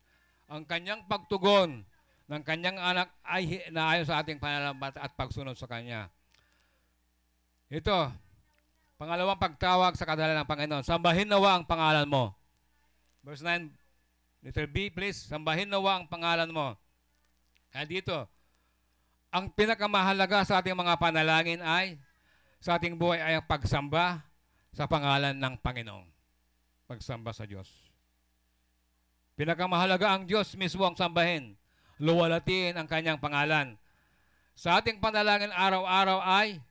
[0.51, 1.87] Ang kanyang pagtugon
[2.29, 6.11] ng kanyang anak ay naayon sa ating pananampalataya at pagsunod sa kanya.
[7.71, 8.13] Ito,
[9.01, 10.85] pangalawang pagtawag sa kadala ng Panginoon.
[10.85, 12.35] Sambahin nawa ang pangalan mo.
[13.25, 13.73] Verse 9,
[14.45, 15.17] letter B, please.
[15.17, 16.77] Sambahin nawa ang pangalan mo.
[17.73, 18.29] Kaya dito,
[19.35, 21.99] ang pinakamahalaga sa ating mga panalangin ay
[22.63, 24.23] sa ating buhay ay ang pagsamba
[24.71, 26.07] sa pangalan ng Panginoon.
[26.87, 27.67] Pagsamba sa Diyos.
[29.35, 31.59] Pinakamahalaga ang Diyos mismo ang sambahin.
[31.99, 33.75] Luwalatiin ang kanyang pangalan.
[34.55, 36.63] Sa ating panalangin araw-araw ay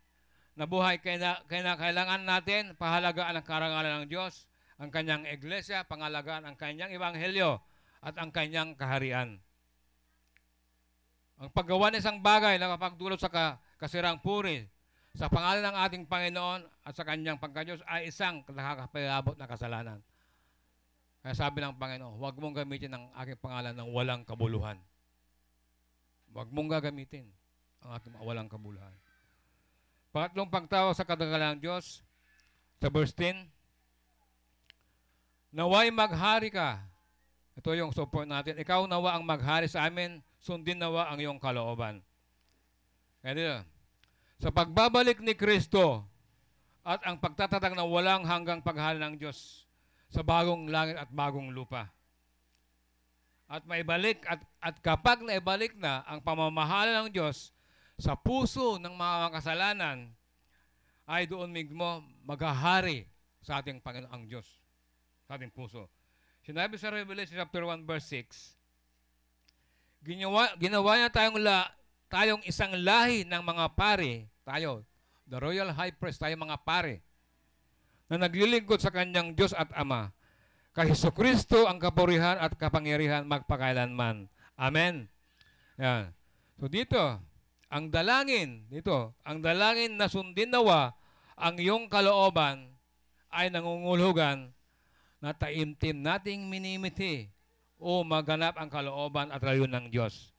[0.56, 4.48] nabuhay kaya kailangan natin pahalagaan ang karangalan ng Diyos,
[4.80, 7.60] ang kanyang iglesia, pangalagaan ang kanyang ebanghelyo
[8.00, 9.44] at ang kanyang kaharian.
[11.44, 14.64] Ang paggawa ng isang bagay na kapagdulot sa ka, kasirang puri
[15.12, 20.00] sa pangalan ng ating Panginoon at sa kanyang pagkadyos ay isang nakakapilabot na kasalanan.
[21.20, 24.80] Kaya sabi ng Panginoon, huwag mong gamitin ang aking pangalan ng walang kabuluhan.
[26.32, 27.28] Huwag mong gagamitin
[27.84, 28.96] ang aking walang kabuluhan.
[30.16, 32.00] Pangatlong pagtawag sa kadagalan ng Diyos,
[32.80, 33.52] sa verse 10,
[35.52, 36.80] Naway maghari ka.
[37.60, 38.56] Ito yung support natin.
[38.58, 42.04] Ikaw nawa ang maghari sa amin, sundin nawa ang iyong kalooban.
[43.24, 43.58] Kaya dito,
[44.44, 46.04] sa pagbabalik ni Kristo
[46.84, 49.64] at ang pagtatatag ng walang hanggang paghari ng Diyos
[50.12, 51.88] sa bagong langit at bagong lupa.
[53.48, 57.56] At maibalik at, at kapag naibalik na ang pamamahala ng Diyos
[57.96, 60.12] sa puso ng mga makasalanan,
[61.08, 63.08] ay doon mismo maghahari
[63.40, 64.48] sa ating Panginoon ang Diyos
[65.24, 65.88] sa ating puso.
[66.44, 68.63] Sinabi sa Revelation chapter 1 verse 6,
[70.04, 71.72] ginawa, ginawa niya tayong, la,
[72.12, 74.84] tayong isang lahi ng mga pare, tayo,
[75.26, 77.00] the royal high priest, tayong mga pare,
[78.12, 80.12] na naglilingkod sa kanyang Diyos at Ama.
[80.74, 84.26] Kay Hesus Kristo ang kapurihan at kapangyarihan magpakailanman.
[84.58, 85.06] Amen.
[85.78, 86.10] Yan.
[86.58, 87.22] So dito,
[87.74, 90.94] ang dalangin, dito, ang dalangin na sundin nawa
[91.34, 92.70] ang iyong kalooban
[93.34, 94.54] ay nangungulhugan
[95.18, 97.33] na taimtim nating minimiti
[97.84, 100.32] o maganap ang kalooban at layo ng Diyos.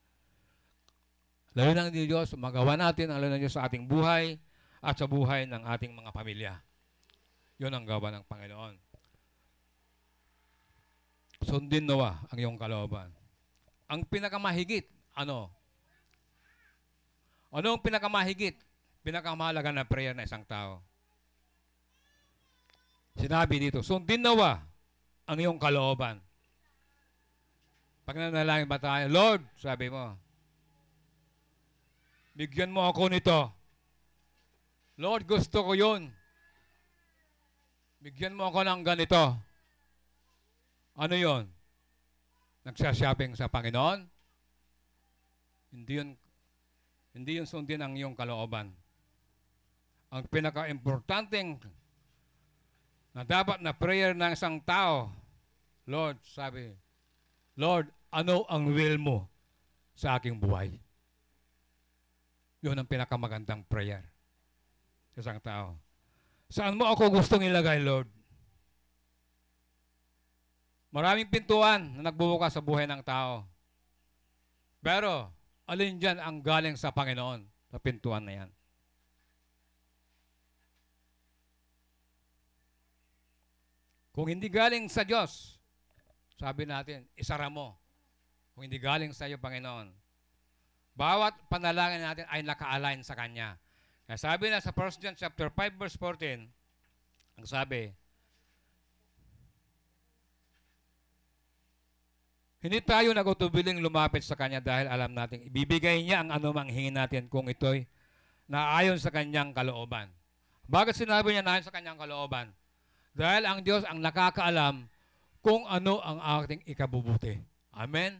[1.52, 4.40] Layo ng Diyos, magawa natin ang layo ng Diyos sa ating buhay
[4.80, 6.54] at sa buhay ng ating mga pamilya.
[7.60, 8.74] Yun ang gawa ng Panginoon.
[11.44, 13.12] Sundin nawa ang iyong kalooban.
[13.86, 15.52] Ang pinakamahigit, ano?
[17.54, 18.58] Ano ang pinakamahigit?
[19.04, 20.82] Pinakamahalaga na prayer na isang tao.
[23.14, 24.58] Sinabi dito, sundin nawa
[25.28, 26.18] ang iyong kalooban.
[28.04, 30.12] Pag nanalangin ba tayo, Lord, sabi mo,
[32.36, 33.48] bigyan mo ako nito.
[35.00, 36.12] Lord, gusto ko yun.
[38.04, 39.40] Bigyan mo ako ng ganito.
[41.00, 41.48] Ano yon?
[42.68, 44.04] Nagsashopping sa Panginoon?
[45.72, 46.10] Hindi yun,
[47.16, 48.70] hindi yun sundin ang iyong kalooban.
[50.12, 51.58] Ang pinaka-importanting
[53.16, 55.10] na dapat na prayer ng isang tao,
[55.88, 56.83] Lord, sabi,
[57.54, 59.30] Lord, ano ang will mo
[59.94, 60.74] sa aking buhay?
[62.66, 64.02] Yun ang pinakamagandang prayer
[65.14, 65.78] sa isang tao.
[66.50, 68.10] Saan mo ako gustong ilagay, Lord?
[70.94, 73.42] Maraming pintuan na nagbubukas sa buhay ng tao.
[74.78, 75.30] Pero,
[75.66, 78.50] alin dyan ang galing sa Panginoon sa pintuan na yan?
[84.14, 85.58] Kung hindi galing sa Diyos,
[86.34, 87.78] sabi natin, isara mo.
[88.54, 89.90] Kung hindi galing sa iyo, Panginoon.
[90.94, 93.58] Bawat panalangin natin ay naka-align sa Kanya.
[94.06, 96.46] Kaya sabi na sa 1 John chapter 5 verse 14,
[97.34, 97.90] ang sabi,
[102.64, 107.28] Hindi tayo nagutubiling lumapit sa Kanya dahil alam natin, ibibigay niya ang anumang hingin natin
[107.28, 107.84] kung ito'y
[108.48, 110.08] naayon sa Kanyang kalooban.
[110.64, 112.48] Bakit sinabi niya naayon sa Kanyang kalooban?
[113.12, 114.88] Dahil ang Diyos ang nakakaalam
[115.44, 117.36] kung ano ang ating ikabubuti.
[117.76, 118.16] Amen?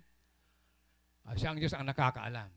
[1.24, 2.52] Ah, Siya ang Diyos ang nakakaalam.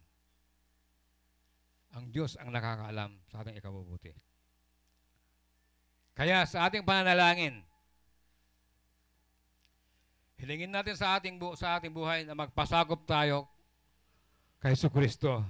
[1.95, 4.11] Ang Diyos ang nakakaalam sa ating ikabubuti.
[6.11, 7.63] Kaya sa ating pananalangin,
[10.35, 13.47] hilingin natin sa ating, bu- sa ating buhay na magpasakop tayo
[14.59, 15.47] kay Kristo.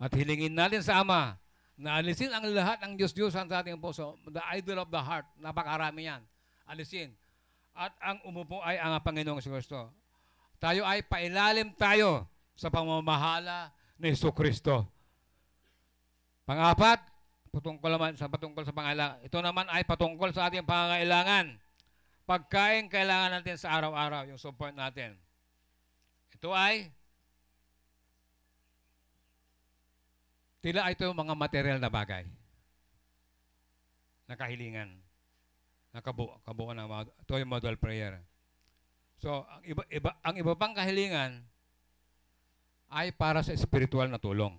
[0.00, 1.38] At hilingin natin sa Ama
[1.78, 4.18] na alisin ang lahat ng Diyos-Diyosan sa ating puso.
[4.26, 5.28] The idol of the heart.
[5.38, 6.22] Napakarami yan.
[6.66, 7.14] Alisin.
[7.74, 9.90] At ang umupo ay ang Panginoong Kristo.
[10.62, 14.86] Tayo ay pailalim tayo sa pamamahala ni Yesu Kristo.
[16.46, 17.02] Pangapat,
[17.50, 19.18] patungkol naman sa patungkol sa pangailangan.
[19.26, 21.58] Ito naman ay patungkol sa ating pangangailangan.
[22.24, 25.18] Pagkain kailangan natin sa araw-araw, yung support natin.
[26.32, 26.88] Ito ay
[30.64, 32.24] tila ito yung mga material na bagay.
[34.24, 35.03] Nakahilingan.
[35.94, 38.18] Nakabuo, kabuo ng mga, ito model prayer.
[39.22, 41.46] So, ang iba, iba, ang iba pang kahilingan
[42.90, 44.58] ay para sa spiritual na tulong.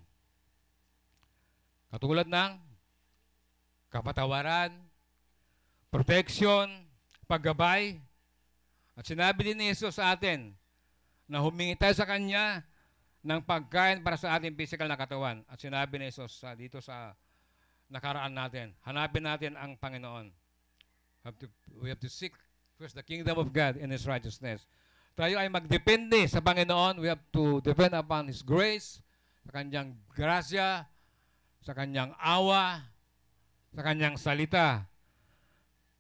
[1.91, 2.51] Katulad ng
[3.91, 4.71] kapatawaran,
[5.91, 6.67] protection,
[7.27, 7.99] paggabay.
[8.95, 10.55] At sinabi din ni Jesus sa atin
[11.27, 12.63] na humingi tayo sa Kanya
[13.25, 15.43] ng pagkain para sa ating physical na katawan.
[15.51, 17.11] At sinabi ni Jesus sa, dito sa
[17.91, 20.44] nakaraan natin, hanapin natin ang Panginoon.
[21.25, 21.49] Have to,
[21.81, 22.37] we have to seek
[22.77, 24.69] first the kingdom of God and His righteousness.
[25.17, 27.01] Tayo ay magdepende sa Panginoon.
[27.01, 29.01] We have to depend upon His grace,
[29.41, 30.85] sa Kanyang grasya,
[31.65, 32.85] sa Kanyang awa,
[33.73, 34.85] sa Kanyang salita.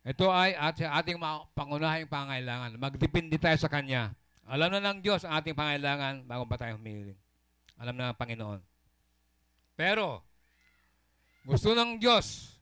[0.05, 1.17] Ito ay at ating
[1.57, 2.77] pangunahing pangailangan.
[2.77, 4.13] Magdepende tayo sa Kanya.
[4.45, 7.17] Alam na ng Diyos ang ating pangailangan bago pa tayo humiling.
[7.81, 8.61] Alam na ng Panginoon.
[9.73, 10.21] Pero,
[11.49, 12.54] gusto ng Diyos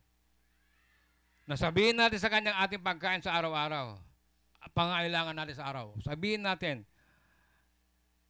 [1.43, 3.99] na sabihin natin sa Kanyang ating pagkain sa araw-araw.
[4.73, 5.93] Pangailangan natin sa araw.
[6.01, 6.87] Sabihin natin,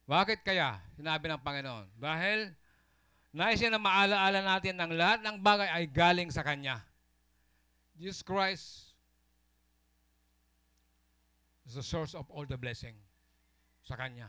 [0.04, 1.88] bakit kaya sinabi ng Panginoon?
[1.96, 2.52] Dahil
[3.32, 6.84] nais na maalaala natin ng lahat ng bagay ay galing sa Kanya.
[7.96, 8.92] Jesus Christ
[11.64, 12.98] is the source of all the blessing
[13.86, 14.28] sa Kanya.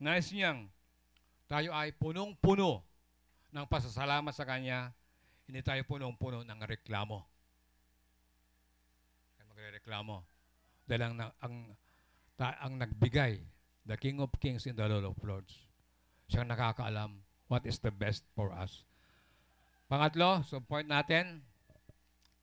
[0.00, 0.70] Nais niyang
[1.44, 2.80] tayo ay punong-puno
[3.52, 4.94] ng pasasalamat sa Kanya,
[5.50, 7.26] hindi tayo punong-puno ng reklamo.
[9.34, 10.22] Kaya magre-reklamo.
[10.86, 11.54] Dahil ang, ang,
[12.38, 13.42] ta, ang nagbigay,
[13.82, 15.50] the King of Kings and the Lord of Lords,
[16.30, 17.18] siyang nakakaalam
[17.50, 18.86] what is the best for us.
[19.90, 21.42] Pangatlo, so point natin,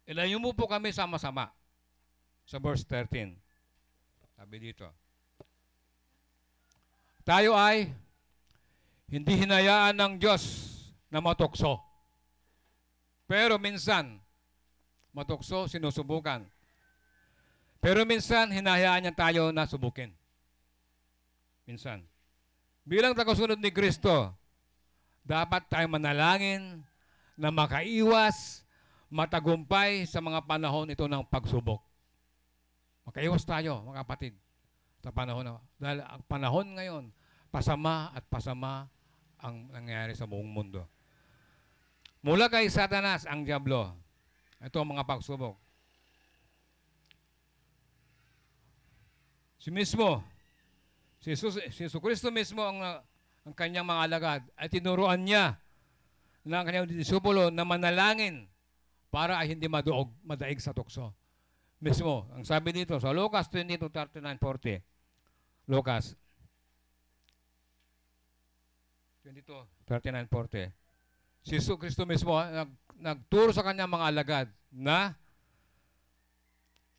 [0.03, 1.47] ilayo mo po kami sama-sama
[2.43, 3.39] sa verse 13.
[4.35, 4.91] Sabi dito.
[7.23, 7.87] Tayo ay
[9.07, 10.43] hindi hinayaan ng Diyos
[11.07, 11.86] na matukso.
[13.27, 14.23] Pero minsan,
[15.11, 16.47] matukso, sinusubukan.
[17.83, 20.15] Pero minsan, hinahayaan niya tayo na subukin.
[21.67, 22.07] Minsan.
[22.87, 24.31] Bilang tagasunod ni Kristo,
[25.27, 26.79] dapat tayo manalangin
[27.35, 28.63] na makaiwas,
[29.11, 31.83] matagumpay sa mga panahon ito ng pagsubok.
[33.03, 34.33] Makaiwas tayo, mga kapatid,
[35.03, 35.59] sa panahon na.
[35.75, 37.03] Dahil ang panahon ngayon,
[37.51, 38.87] pasama at pasama
[39.39, 40.87] ang nangyayari sa buong mundo.
[42.27, 43.95] Mula kay Satanas, ang Diablo,
[44.59, 45.55] ito ang mga pagsubok.
[49.63, 50.19] Si mismo,
[51.23, 52.99] si Jesus, si Jesus Kristo mismo ang,
[53.47, 55.55] ang kanyang mga alagad ay tinuruan niya
[56.43, 58.43] ng kanyang disipulo na manalangin
[59.07, 61.15] para ay hindi maduog, madaig sa tukso.
[61.79, 64.83] Mismo, ang sabi dito sa Lucas 22, 39, 40.
[65.71, 66.11] Lucas
[69.23, 70.86] 22, 39, 40.
[71.47, 75.15] Si Jesus Kristo mismo ah, nag, nagturo sa kanyang mga alagad na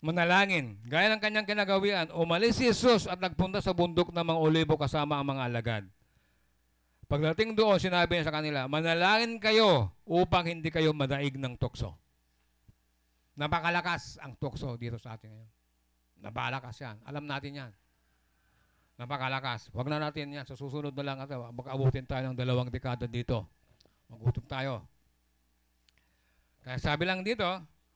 [0.00, 0.80] manalangin.
[0.88, 5.20] Gaya ng kanyang kinagawian, umalis si Jesus at nagpunta sa bundok ng mga olibo kasama
[5.20, 5.84] ang mga alagad.
[7.12, 11.92] Pagdating doon, sinabi niya sa kanila, manalangin kayo upang hindi kayo madaig ng tukso.
[13.36, 15.50] Napakalakas ang tukso dito sa atin ngayon.
[16.24, 16.96] Napakalakas yan.
[17.04, 17.72] Alam natin yan.
[18.96, 19.68] Napakalakas.
[19.76, 20.48] Huwag na natin yan.
[20.48, 23.57] Sa susunod na lang, ito, mag-abutin tayo ng dalawang dekada dito.
[24.08, 24.74] Magutom tayo.
[26.64, 27.44] Kaya sabi lang dito,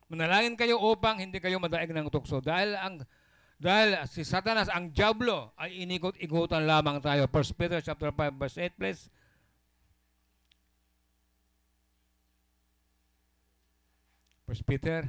[0.08, 2.40] manalangin kayo upang hindi kayo madaig ng tukso.
[2.40, 3.04] Dahil ang
[3.62, 7.30] dahil si Satanas, ang Diablo, ay inikot-ikutan lamang tayo.
[7.30, 9.06] 1 Peter chapter 5, verse 8, please.
[14.50, 15.06] First Peter.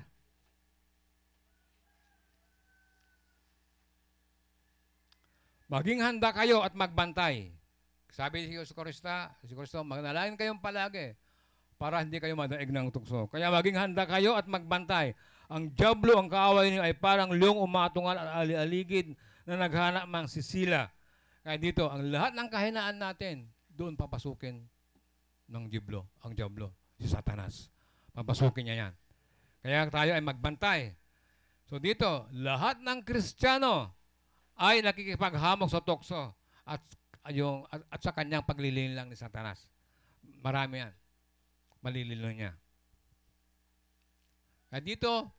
[5.66, 7.50] Maging handa kayo at magbantay.
[8.14, 9.10] Sabi si Jesus Kristo,
[9.42, 11.18] si Kristo, magnalangin kayong palagi
[11.82, 13.26] para hindi kayo madaig ng tukso.
[13.26, 15.18] Kaya maging handa kayo at magbantay.
[15.50, 19.18] Ang Diablo, ang kaaway niyo ay parang lung umatungal at ali-aligid
[19.50, 20.94] na naghanap mang sisila.
[21.42, 24.62] Kaya dito, ang lahat ng kahinaan natin, doon papasukin
[25.50, 26.70] ng Diablo, ang Diablo,
[27.02, 27.74] si Satanas.
[28.14, 28.94] Papasukin niya yan.
[29.66, 30.94] Kaya tayo ay magbantay.
[31.66, 33.90] So dito, lahat ng Kristiyano
[34.62, 36.80] ay nakikipaghamok sa tukso at
[37.32, 39.64] yung at, at sa kanyang paglilin lang ni Satanas.
[40.44, 40.94] Marami yan.
[41.80, 42.52] Malilino niya.
[44.68, 45.32] Kaya dito,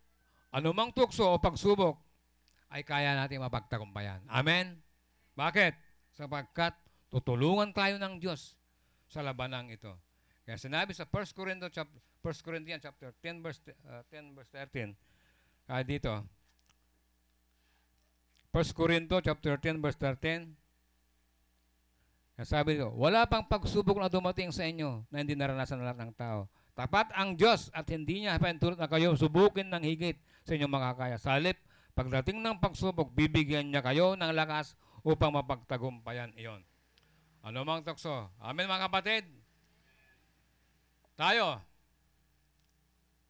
[0.54, 2.00] anumang tukso o pagsubok
[2.72, 4.24] ay kaya natin mapagtagumpayan.
[4.32, 4.80] Amen?
[5.36, 5.76] Bakit?
[6.14, 6.72] Sapagkat
[7.12, 8.56] tutulungan tayo ng Diyos
[9.10, 9.92] sa labanang ito.
[10.48, 14.96] Kaya sinabi sa 1 Corinthians chapter 1 Corinthians chapter 10 verse uh, 10 verse 13.
[15.68, 16.14] Kaya dito
[18.54, 20.63] 1 Corinto chapter 10 verse 13.
[22.42, 26.12] Sabi dito, wala pang pagsubok na dumating sa inyo na hindi naranasan ng lahat ng
[26.18, 26.50] tao.
[26.74, 31.14] Tapat ang Diyos at hindi niya tulad na kayo subukin ng higit sa inyong makakaya.
[31.14, 31.62] Sa halip,
[31.94, 34.74] pagdating ng pagsubok, bibigyan niya kayo ng lakas
[35.06, 36.66] upang mapagtagumpayan iyon.
[37.46, 38.34] Ano mang tukso?
[38.42, 39.30] Amen mga kapatid?
[41.14, 41.62] Tayo.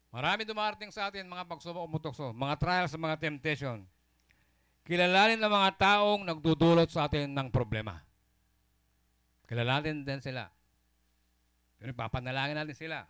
[0.09, 3.85] Marami dumarating sa atin mga pagsubok o mutukso, mga trials, mga temptation.
[4.81, 8.01] Kilalanin ng mga taong nagdudulot sa atin ng problema.
[9.45, 10.49] Kilalanin din sila.
[11.77, 13.05] Pero papanalangin natin sila.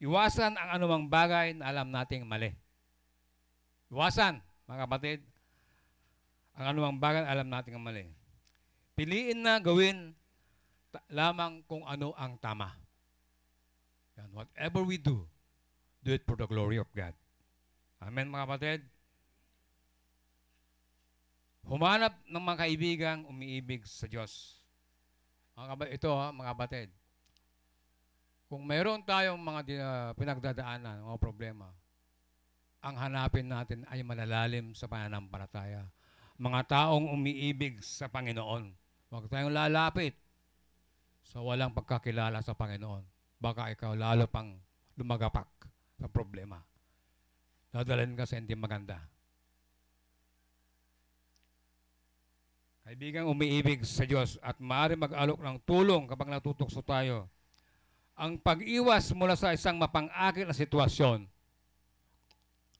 [0.00, 2.52] Iwasan ang anumang bagay na alam nating mali.
[3.92, 5.20] Iwasan, mga kapatid,
[6.56, 8.08] ang anumang bagay na alam nating mali.
[8.94, 10.14] Piliin na gawin
[11.10, 12.70] lamang kung ano ang tama.
[14.14, 15.26] Yan, whatever we do,
[16.06, 17.14] do it for the glory of God.
[17.98, 18.80] Amen, mga kapatid?
[21.64, 24.63] Humanap ng mga kaibigang umiibig sa Diyos.
[25.54, 26.88] Ito ha, mga kapatid.
[28.50, 31.70] Kung mayroon tayong mga ah, pinagdadaanan, mga problema,
[32.84, 35.88] ang hanapin natin ay malalalim sa pananampalataya.
[36.36, 38.74] Mga taong umiibig sa Panginoon.
[39.08, 40.18] Huwag tayong lalapit
[41.22, 43.06] sa walang pagkakilala sa Panginoon.
[43.38, 44.58] Baka ikaw lalo pang
[44.98, 45.48] lumagapak
[45.96, 46.58] sa problema.
[47.70, 49.13] Dadalhin ka sa hindi maganda.
[52.84, 57.32] Kaibigang umiibig sa Diyos at maaari mag-alok ng tulong kapag natutokso tayo.
[58.12, 61.24] Ang pag-iwas mula sa isang mapang-akit na sitwasyon,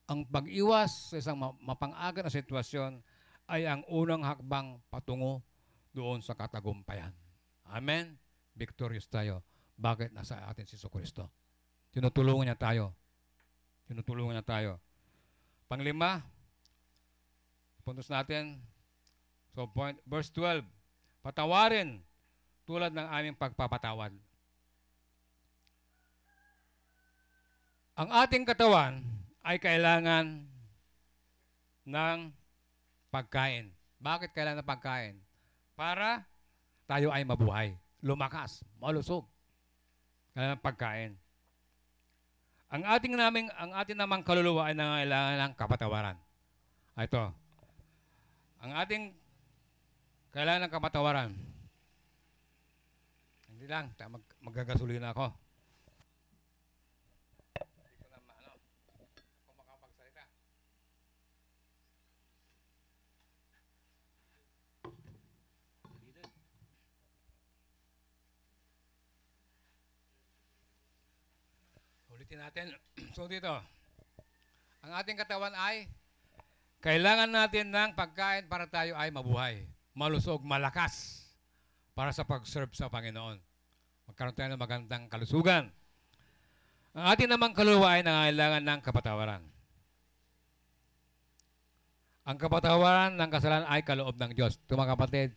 [0.05, 3.01] ang pag-iwas sa isang ma- mapang-akit na sitwasyon
[3.49, 5.41] ay ang unang hakbang patungo
[5.89, 7.09] doon sa katagumpayan.
[7.65, 8.13] Amen?
[8.53, 9.41] Victorious tayo.
[9.73, 11.25] Bakit nasa atin si Kristo?
[11.89, 12.93] Tinutulungan niya tayo.
[13.89, 14.77] Tinutulungan niya tayo.
[15.65, 16.21] Panglima,
[17.81, 18.61] puntos natin,
[19.55, 20.67] So point, verse 12,
[21.23, 22.03] patawarin
[22.67, 24.11] tulad ng aming pagpapatawad.
[27.95, 28.99] Ang ating katawan
[29.39, 30.43] ay kailangan
[31.87, 32.17] ng
[33.07, 33.71] pagkain.
[34.03, 35.15] Bakit kailangan ng pagkain?
[35.79, 36.27] Para
[36.83, 39.23] tayo ay mabuhay, lumakas, malusog.
[40.35, 41.11] Kailangan ng pagkain.
[42.75, 46.17] Ang ating naming ang ating namang kaluluwa ay nangangailangan ng kapatawaran.
[46.99, 47.31] Ah, Ito.
[48.59, 49.03] Ang ating
[50.35, 51.31] kailangan ng kapatawaran.
[53.47, 55.31] Hindi lang, mag, magagasolina ako.
[59.55, 60.23] Makapagsalita.
[72.11, 72.75] Ulitin natin.
[73.15, 73.55] so dito,
[74.83, 75.87] ang ating katawan ay
[76.83, 79.63] kailangan natin ng pagkain para tayo ay mabuhay,
[79.95, 81.23] malusog, malakas
[81.95, 83.39] para sa pag-serve sa Panginoon.
[84.11, 85.71] Magkaroon tayo ng magandang kalusugan.
[86.91, 89.43] Ang ating namang kaluluwa ay nangailangan ng kapatawaran.
[92.27, 94.59] Ang kapatawaran ng kasalanan ay kaloob ng Diyos.
[94.67, 95.29] Ito mga kapatid,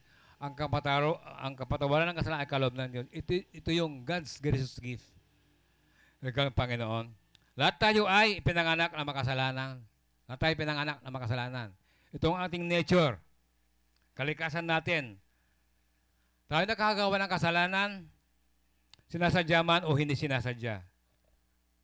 [0.43, 3.07] ang, kapataro, ang kapatawaran ng kasalanan ay kaloob ng Diyos.
[3.15, 5.07] Ito, ito yung God's gracious gift.
[6.19, 7.07] Regalo ng Panginoon.
[7.55, 9.73] Lahat tayo ay pinanganak na makasalanan.
[10.27, 11.69] Lahat tayo pinanganak na makasalanan.
[12.11, 13.19] Ito ang ating nature.
[14.19, 15.23] Kalikasan natin.
[16.51, 17.91] Tayo nakakagawa ng kasalanan,
[19.07, 20.83] sinasadya man o hindi sinasadya.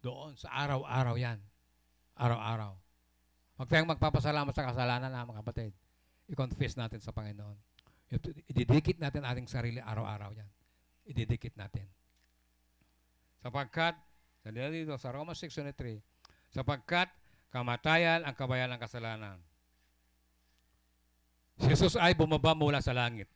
[0.02, 1.38] Doon, sa araw-araw yan.
[2.18, 2.74] Araw-araw.
[3.54, 5.72] Huwag tayong magpapasalamat sa kasalanan, ha, mga kapatid.
[6.26, 7.54] I-confess natin sa Panginoon.
[8.50, 10.50] Ididikit natin ating sarili araw-araw yan.
[11.06, 11.86] Ididikit natin.
[13.46, 13.94] Sapagkat,
[14.42, 16.02] na dito sa Romans 6.23,
[16.50, 17.14] sapagkat
[17.54, 19.38] kamatayan ang kabayan ng kasalanan.
[21.60, 23.30] Si Jesus ay bumaba mula sa langit.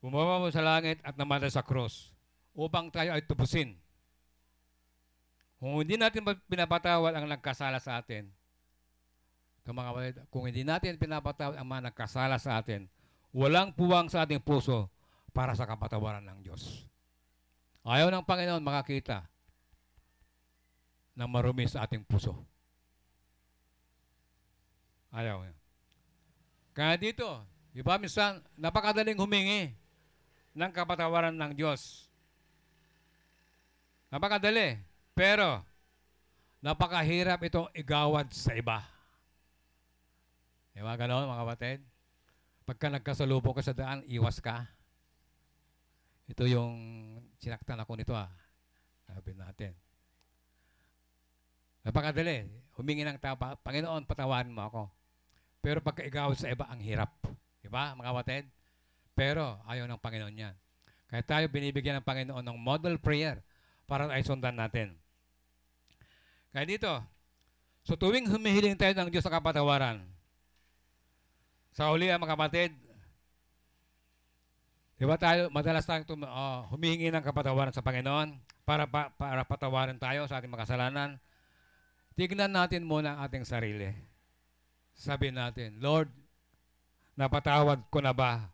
[0.00, 2.12] Bumaba mula sa langit at namatay sa cross
[2.56, 3.76] upang tayo ay tubusin.
[5.60, 8.32] Kung hindi natin pa- pinapatawad ang nagkasala sa atin,
[9.70, 12.90] mga kapatid, kung hindi natin pinapatawad ang mga nagkasala sa atin,
[13.30, 14.90] walang puwang sa ating puso
[15.30, 16.90] para sa kapatawaran ng Diyos.
[17.86, 19.30] Ayaw ng Panginoon makakita
[21.14, 22.49] ng marumi sa ating puso.
[25.10, 25.54] Ayaw niya.
[26.70, 27.26] Kaya dito,
[27.74, 29.74] di ba minsan, napakadaling humingi
[30.54, 32.06] ng kapatawaran ng Diyos.
[34.10, 34.78] Napakadali.
[35.14, 35.62] Pero,
[36.62, 38.82] napakahirap itong igawad sa iba.
[40.74, 41.78] Di ba ganon, mga kapatid?
[42.66, 44.66] Pagka nagkasalubong ka sa daan, iwas ka.
[46.30, 46.78] ito yung
[47.42, 48.30] sinaktan ako nito ah.
[49.10, 49.74] Sabi natin.
[51.82, 52.46] Napakadali.
[52.78, 53.58] Humingi ng tapa.
[53.58, 54.82] Panginoon, patawarin mo ako.
[55.60, 57.12] Pero pagka ikaw sa iba, ang hirap.
[57.60, 58.44] Di ba, mga kapatid?
[59.12, 60.54] Pero ayaw ng Panginoon yan.
[61.12, 63.44] Kaya tayo binibigyan ng Panginoon ng model prayer
[63.84, 64.96] para ay sundan natin.
[66.54, 66.92] Kaya dito,
[67.84, 70.00] so tuwing humihiling tayo ng Diyos sa kapatawaran,
[71.74, 72.70] sa uli mga kapatid,
[75.00, 78.36] di tayo, madalas tayong tum- ah, humihingi ng kapatawaran sa Panginoon
[78.68, 81.18] para, pa, para patawarin tayo sa ating makasalanan.
[82.14, 84.09] Tignan natin muna ang ating sarili.
[85.00, 86.12] Sabi natin, Lord,
[87.16, 88.52] napatawad ko na ba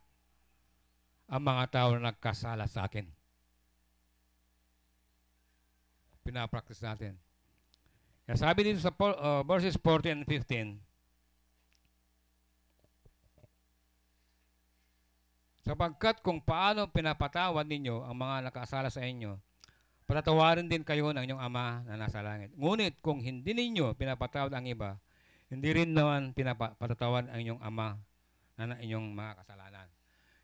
[1.26, 3.02] ang mga tao na nagkasala sa akin?
[6.22, 7.18] Pinapractice natin.
[8.30, 10.78] Kaya sabi dito sa uh, verses 14 and 15,
[15.66, 19.34] sapagkat kung paano pinapatawad ninyo ang mga nakasala sa inyo,
[20.06, 22.54] patatawarin din kayo ng inyong ama na nasa langit.
[22.54, 24.94] Ngunit kung hindi ninyo pinapatawad ang iba,
[25.46, 27.94] hindi rin naman pinapatawad ang inyong ama
[28.58, 29.86] na, inyong mga kasalanan.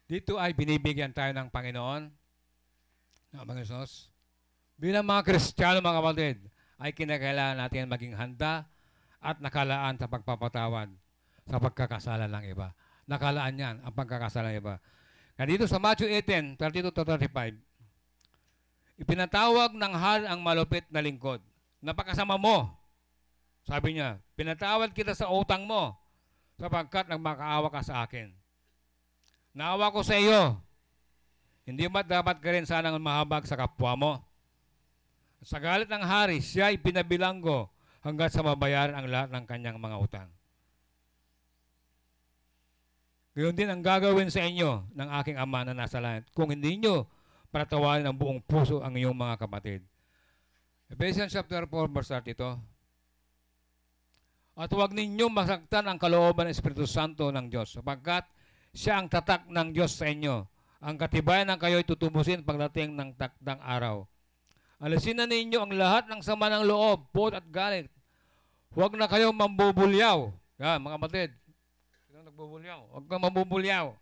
[0.07, 2.03] Dito ay binibigyan tayo ng Panginoon,
[3.32, 3.88] ng Panginoon.
[4.78, 6.36] Bilang mga Kristiyano, mga kapatid,
[6.82, 8.66] ay kinakailangan natin maging handa
[9.22, 10.90] at nakalaan sa pagpapatawad
[11.46, 12.74] sa pagkakasala ng iba.
[13.07, 14.74] Nakalaan yan ang pagkakasala ng iba.
[15.38, 17.59] Kaya dito sa Matthew 18, 32 to 35,
[19.00, 21.42] ipinatawag ng hari ang malupit na lingkod.
[21.82, 22.82] Napakasama mo.
[23.63, 25.95] Sabi niya, pinatawad kita sa utang mo
[26.59, 28.31] sapagkat nagmakaawa ka sa akin.
[29.55, 30.59] Naawa ko sa iyo.
[31.63, 34.13] Hindi ba dapat ka rin sanang mahabag sa kapwa mo?
[35.43, 37.71] Sa galit ng hari, siya ay pinabilanggo
[38.03, 40.31] hanggang sa mabayaran ang lahat ng kanyang mga utang.
[43.33, 47.09] Gayon din ang gagawin sa inyo ng aking ama na nasa langit kung hindi nyo
[47.49, 49.81] patawarin ang buong puso ang iyong mga kapatid.
[50.93, 52.72] Ephesians chapter 4 verse 32.
[54.53, 58.28] At huwag ninyong masaktan ang kalooban ng Espiritu Santo ng Diyos sapagkat
[58.76, 60.44] siya ang tatak ng Diyos sa inyo.
[60.82, 64.05] Ang katibayan ng kayo'y tutubusin pagdating ng takdang araw.
[64.82, 67.86] Alisin na ninyo ang lahat ng sama ng loob, pot at galit.
[68.74, 70.34] Huwag na kayong mambubulyaw.
[70.59, 71.30] Yan, mga kapatid.
[72.09, 72.80] Sino nagbubulyaw?
[72.92, 73.94] Huwag kang mambubulyaw.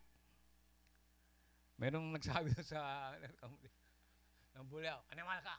[1.78, 3.12] Merong nagsabi sa
[4.57, 4.98] nambulyaw.
[5.14, 5.55] Animal ka.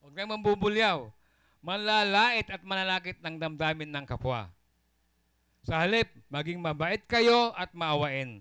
[0.00, 1.19] Huwag kang mambubulyaw.
[1.60, 4.48] Manlalait at manalakit ng damdamin ng kapwa.
[5.60, 8.40] Sa halip, maging mabait kayo at maawain.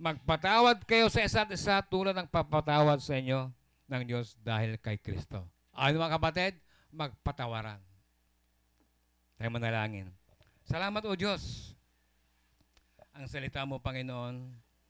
[0.00, 3.52] Magpatawad kayo sa isa't isa tulad ng papatawad sa inyo
[3.84, 5.44] ng Diyos dahil kay Kristo.
[5.76, 6.52] Ano mga kapatid?
[6.88, 7.78] Magpatawaran.
[9.36, 10.08] Tayo manalangin.
[10.64, 11.74] Salamat o Diyos.
[13.12, 14.34] Ang salita mo, Panginoon,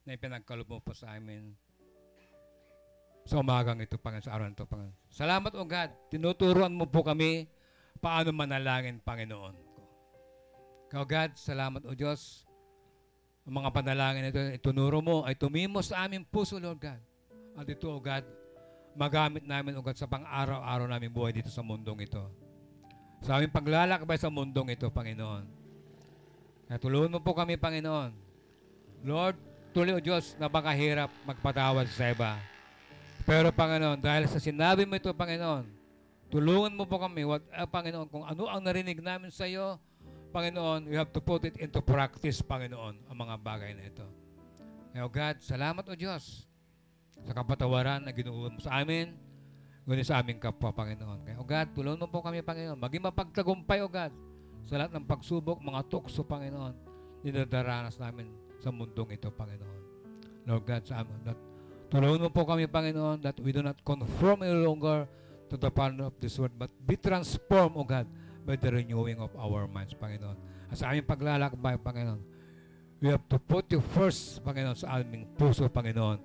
[0.06, 1.52] na ipinagkaloob mo po sa amin.
[3.26, 4.96] Sa umagang ito, Panginoon, sa araw na ito, Panginoon.
[5.10, 5.90] Salamat o God.
[6.08, 7.50] Tinuturuan mo po kami
[8.04, 9.56] paano manalangin, Panginoon.
[10.92, 12.44] Kaya God, salamat o Diyos.
[13.48, 17.00] Ang mga panalangin ito, itunuro mo, ay tumimos sa aming puso, Lord God.
[17.56, 18.24] At ito, O God,
[18.96, 22.24] magamit namin, O God, sa pang-araw-araw namin buhay dito sa mundong ito.
[23.24, 25.44] Sa aming paglalakbay sa mundong ito, Panginoon.
[26.68, 28.16] Kaya tulungan mo po kami, Panginoon.
[29.04, 29.36] Lord,
[29.76, 32.40] tuloy, O Diyos, napakahirap magpatawad sa iba.
[33.28, 35.83] Pero, Panginoon, dahil sa sinabi mo ito, Panginoon,
[36.32, 39.80] tulungan mo po kami, wag, eh, Panginoon, kung ano ang narinig namin sa iyo,
[40.34, 44.06] Panginoon, we have to put it into practice, Panginoon, ang mga bagay na ito.
[44.94, 46.46] O God, salamat, O Diyos,
[47.22, 49.14] sa kapatawaran na ginuuwan mo sa amin,
[49.86, 51.22] ngunit sa aming kapwa, Panginoon.
[51.22, 54.10] Kaya, O God, tulungan mo po kami, Panginoon, maging mapagtagumpay, O God,
[54.66, 56.74] sa lahat ng pagsubok, mga tukso, Panginoon,
[57.22, 58.26] dinadaranas namin
[58.58, 59.80] sa mundong ito, Panginoon.
[60.44, 61.38] Lord God, sa amin, that
[61.88, 65.06] tulungan mo po kami, Panginoon, that we do not conform any longer
[65.54, 68.10] to the pattern of this world, but be transformed, O God,
[68.42, 70.34] by the renewing of our minds, Panginoon.
[70.66, 72.18] At sa aming paglalakbay, Panginoon,
[72.98, 76.18] we have to put you first, Panginoon, sa aming puso, Panginoon.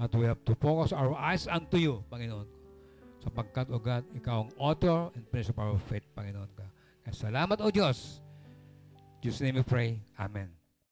[0.00, 2.48] At we have to focus our eyes unto you, Panginoon.
[3.20, 6.48] Sapagkat, O God, Ikaw ang author and finisher of our faith, Panginoon.
[6.56, 6.64] Ka.
[7.04, 8.24] Kaya salamat, O Diyos.
[9.20, 10.00] In Jesus' name we pray.
[10.16, 10.59] Amen.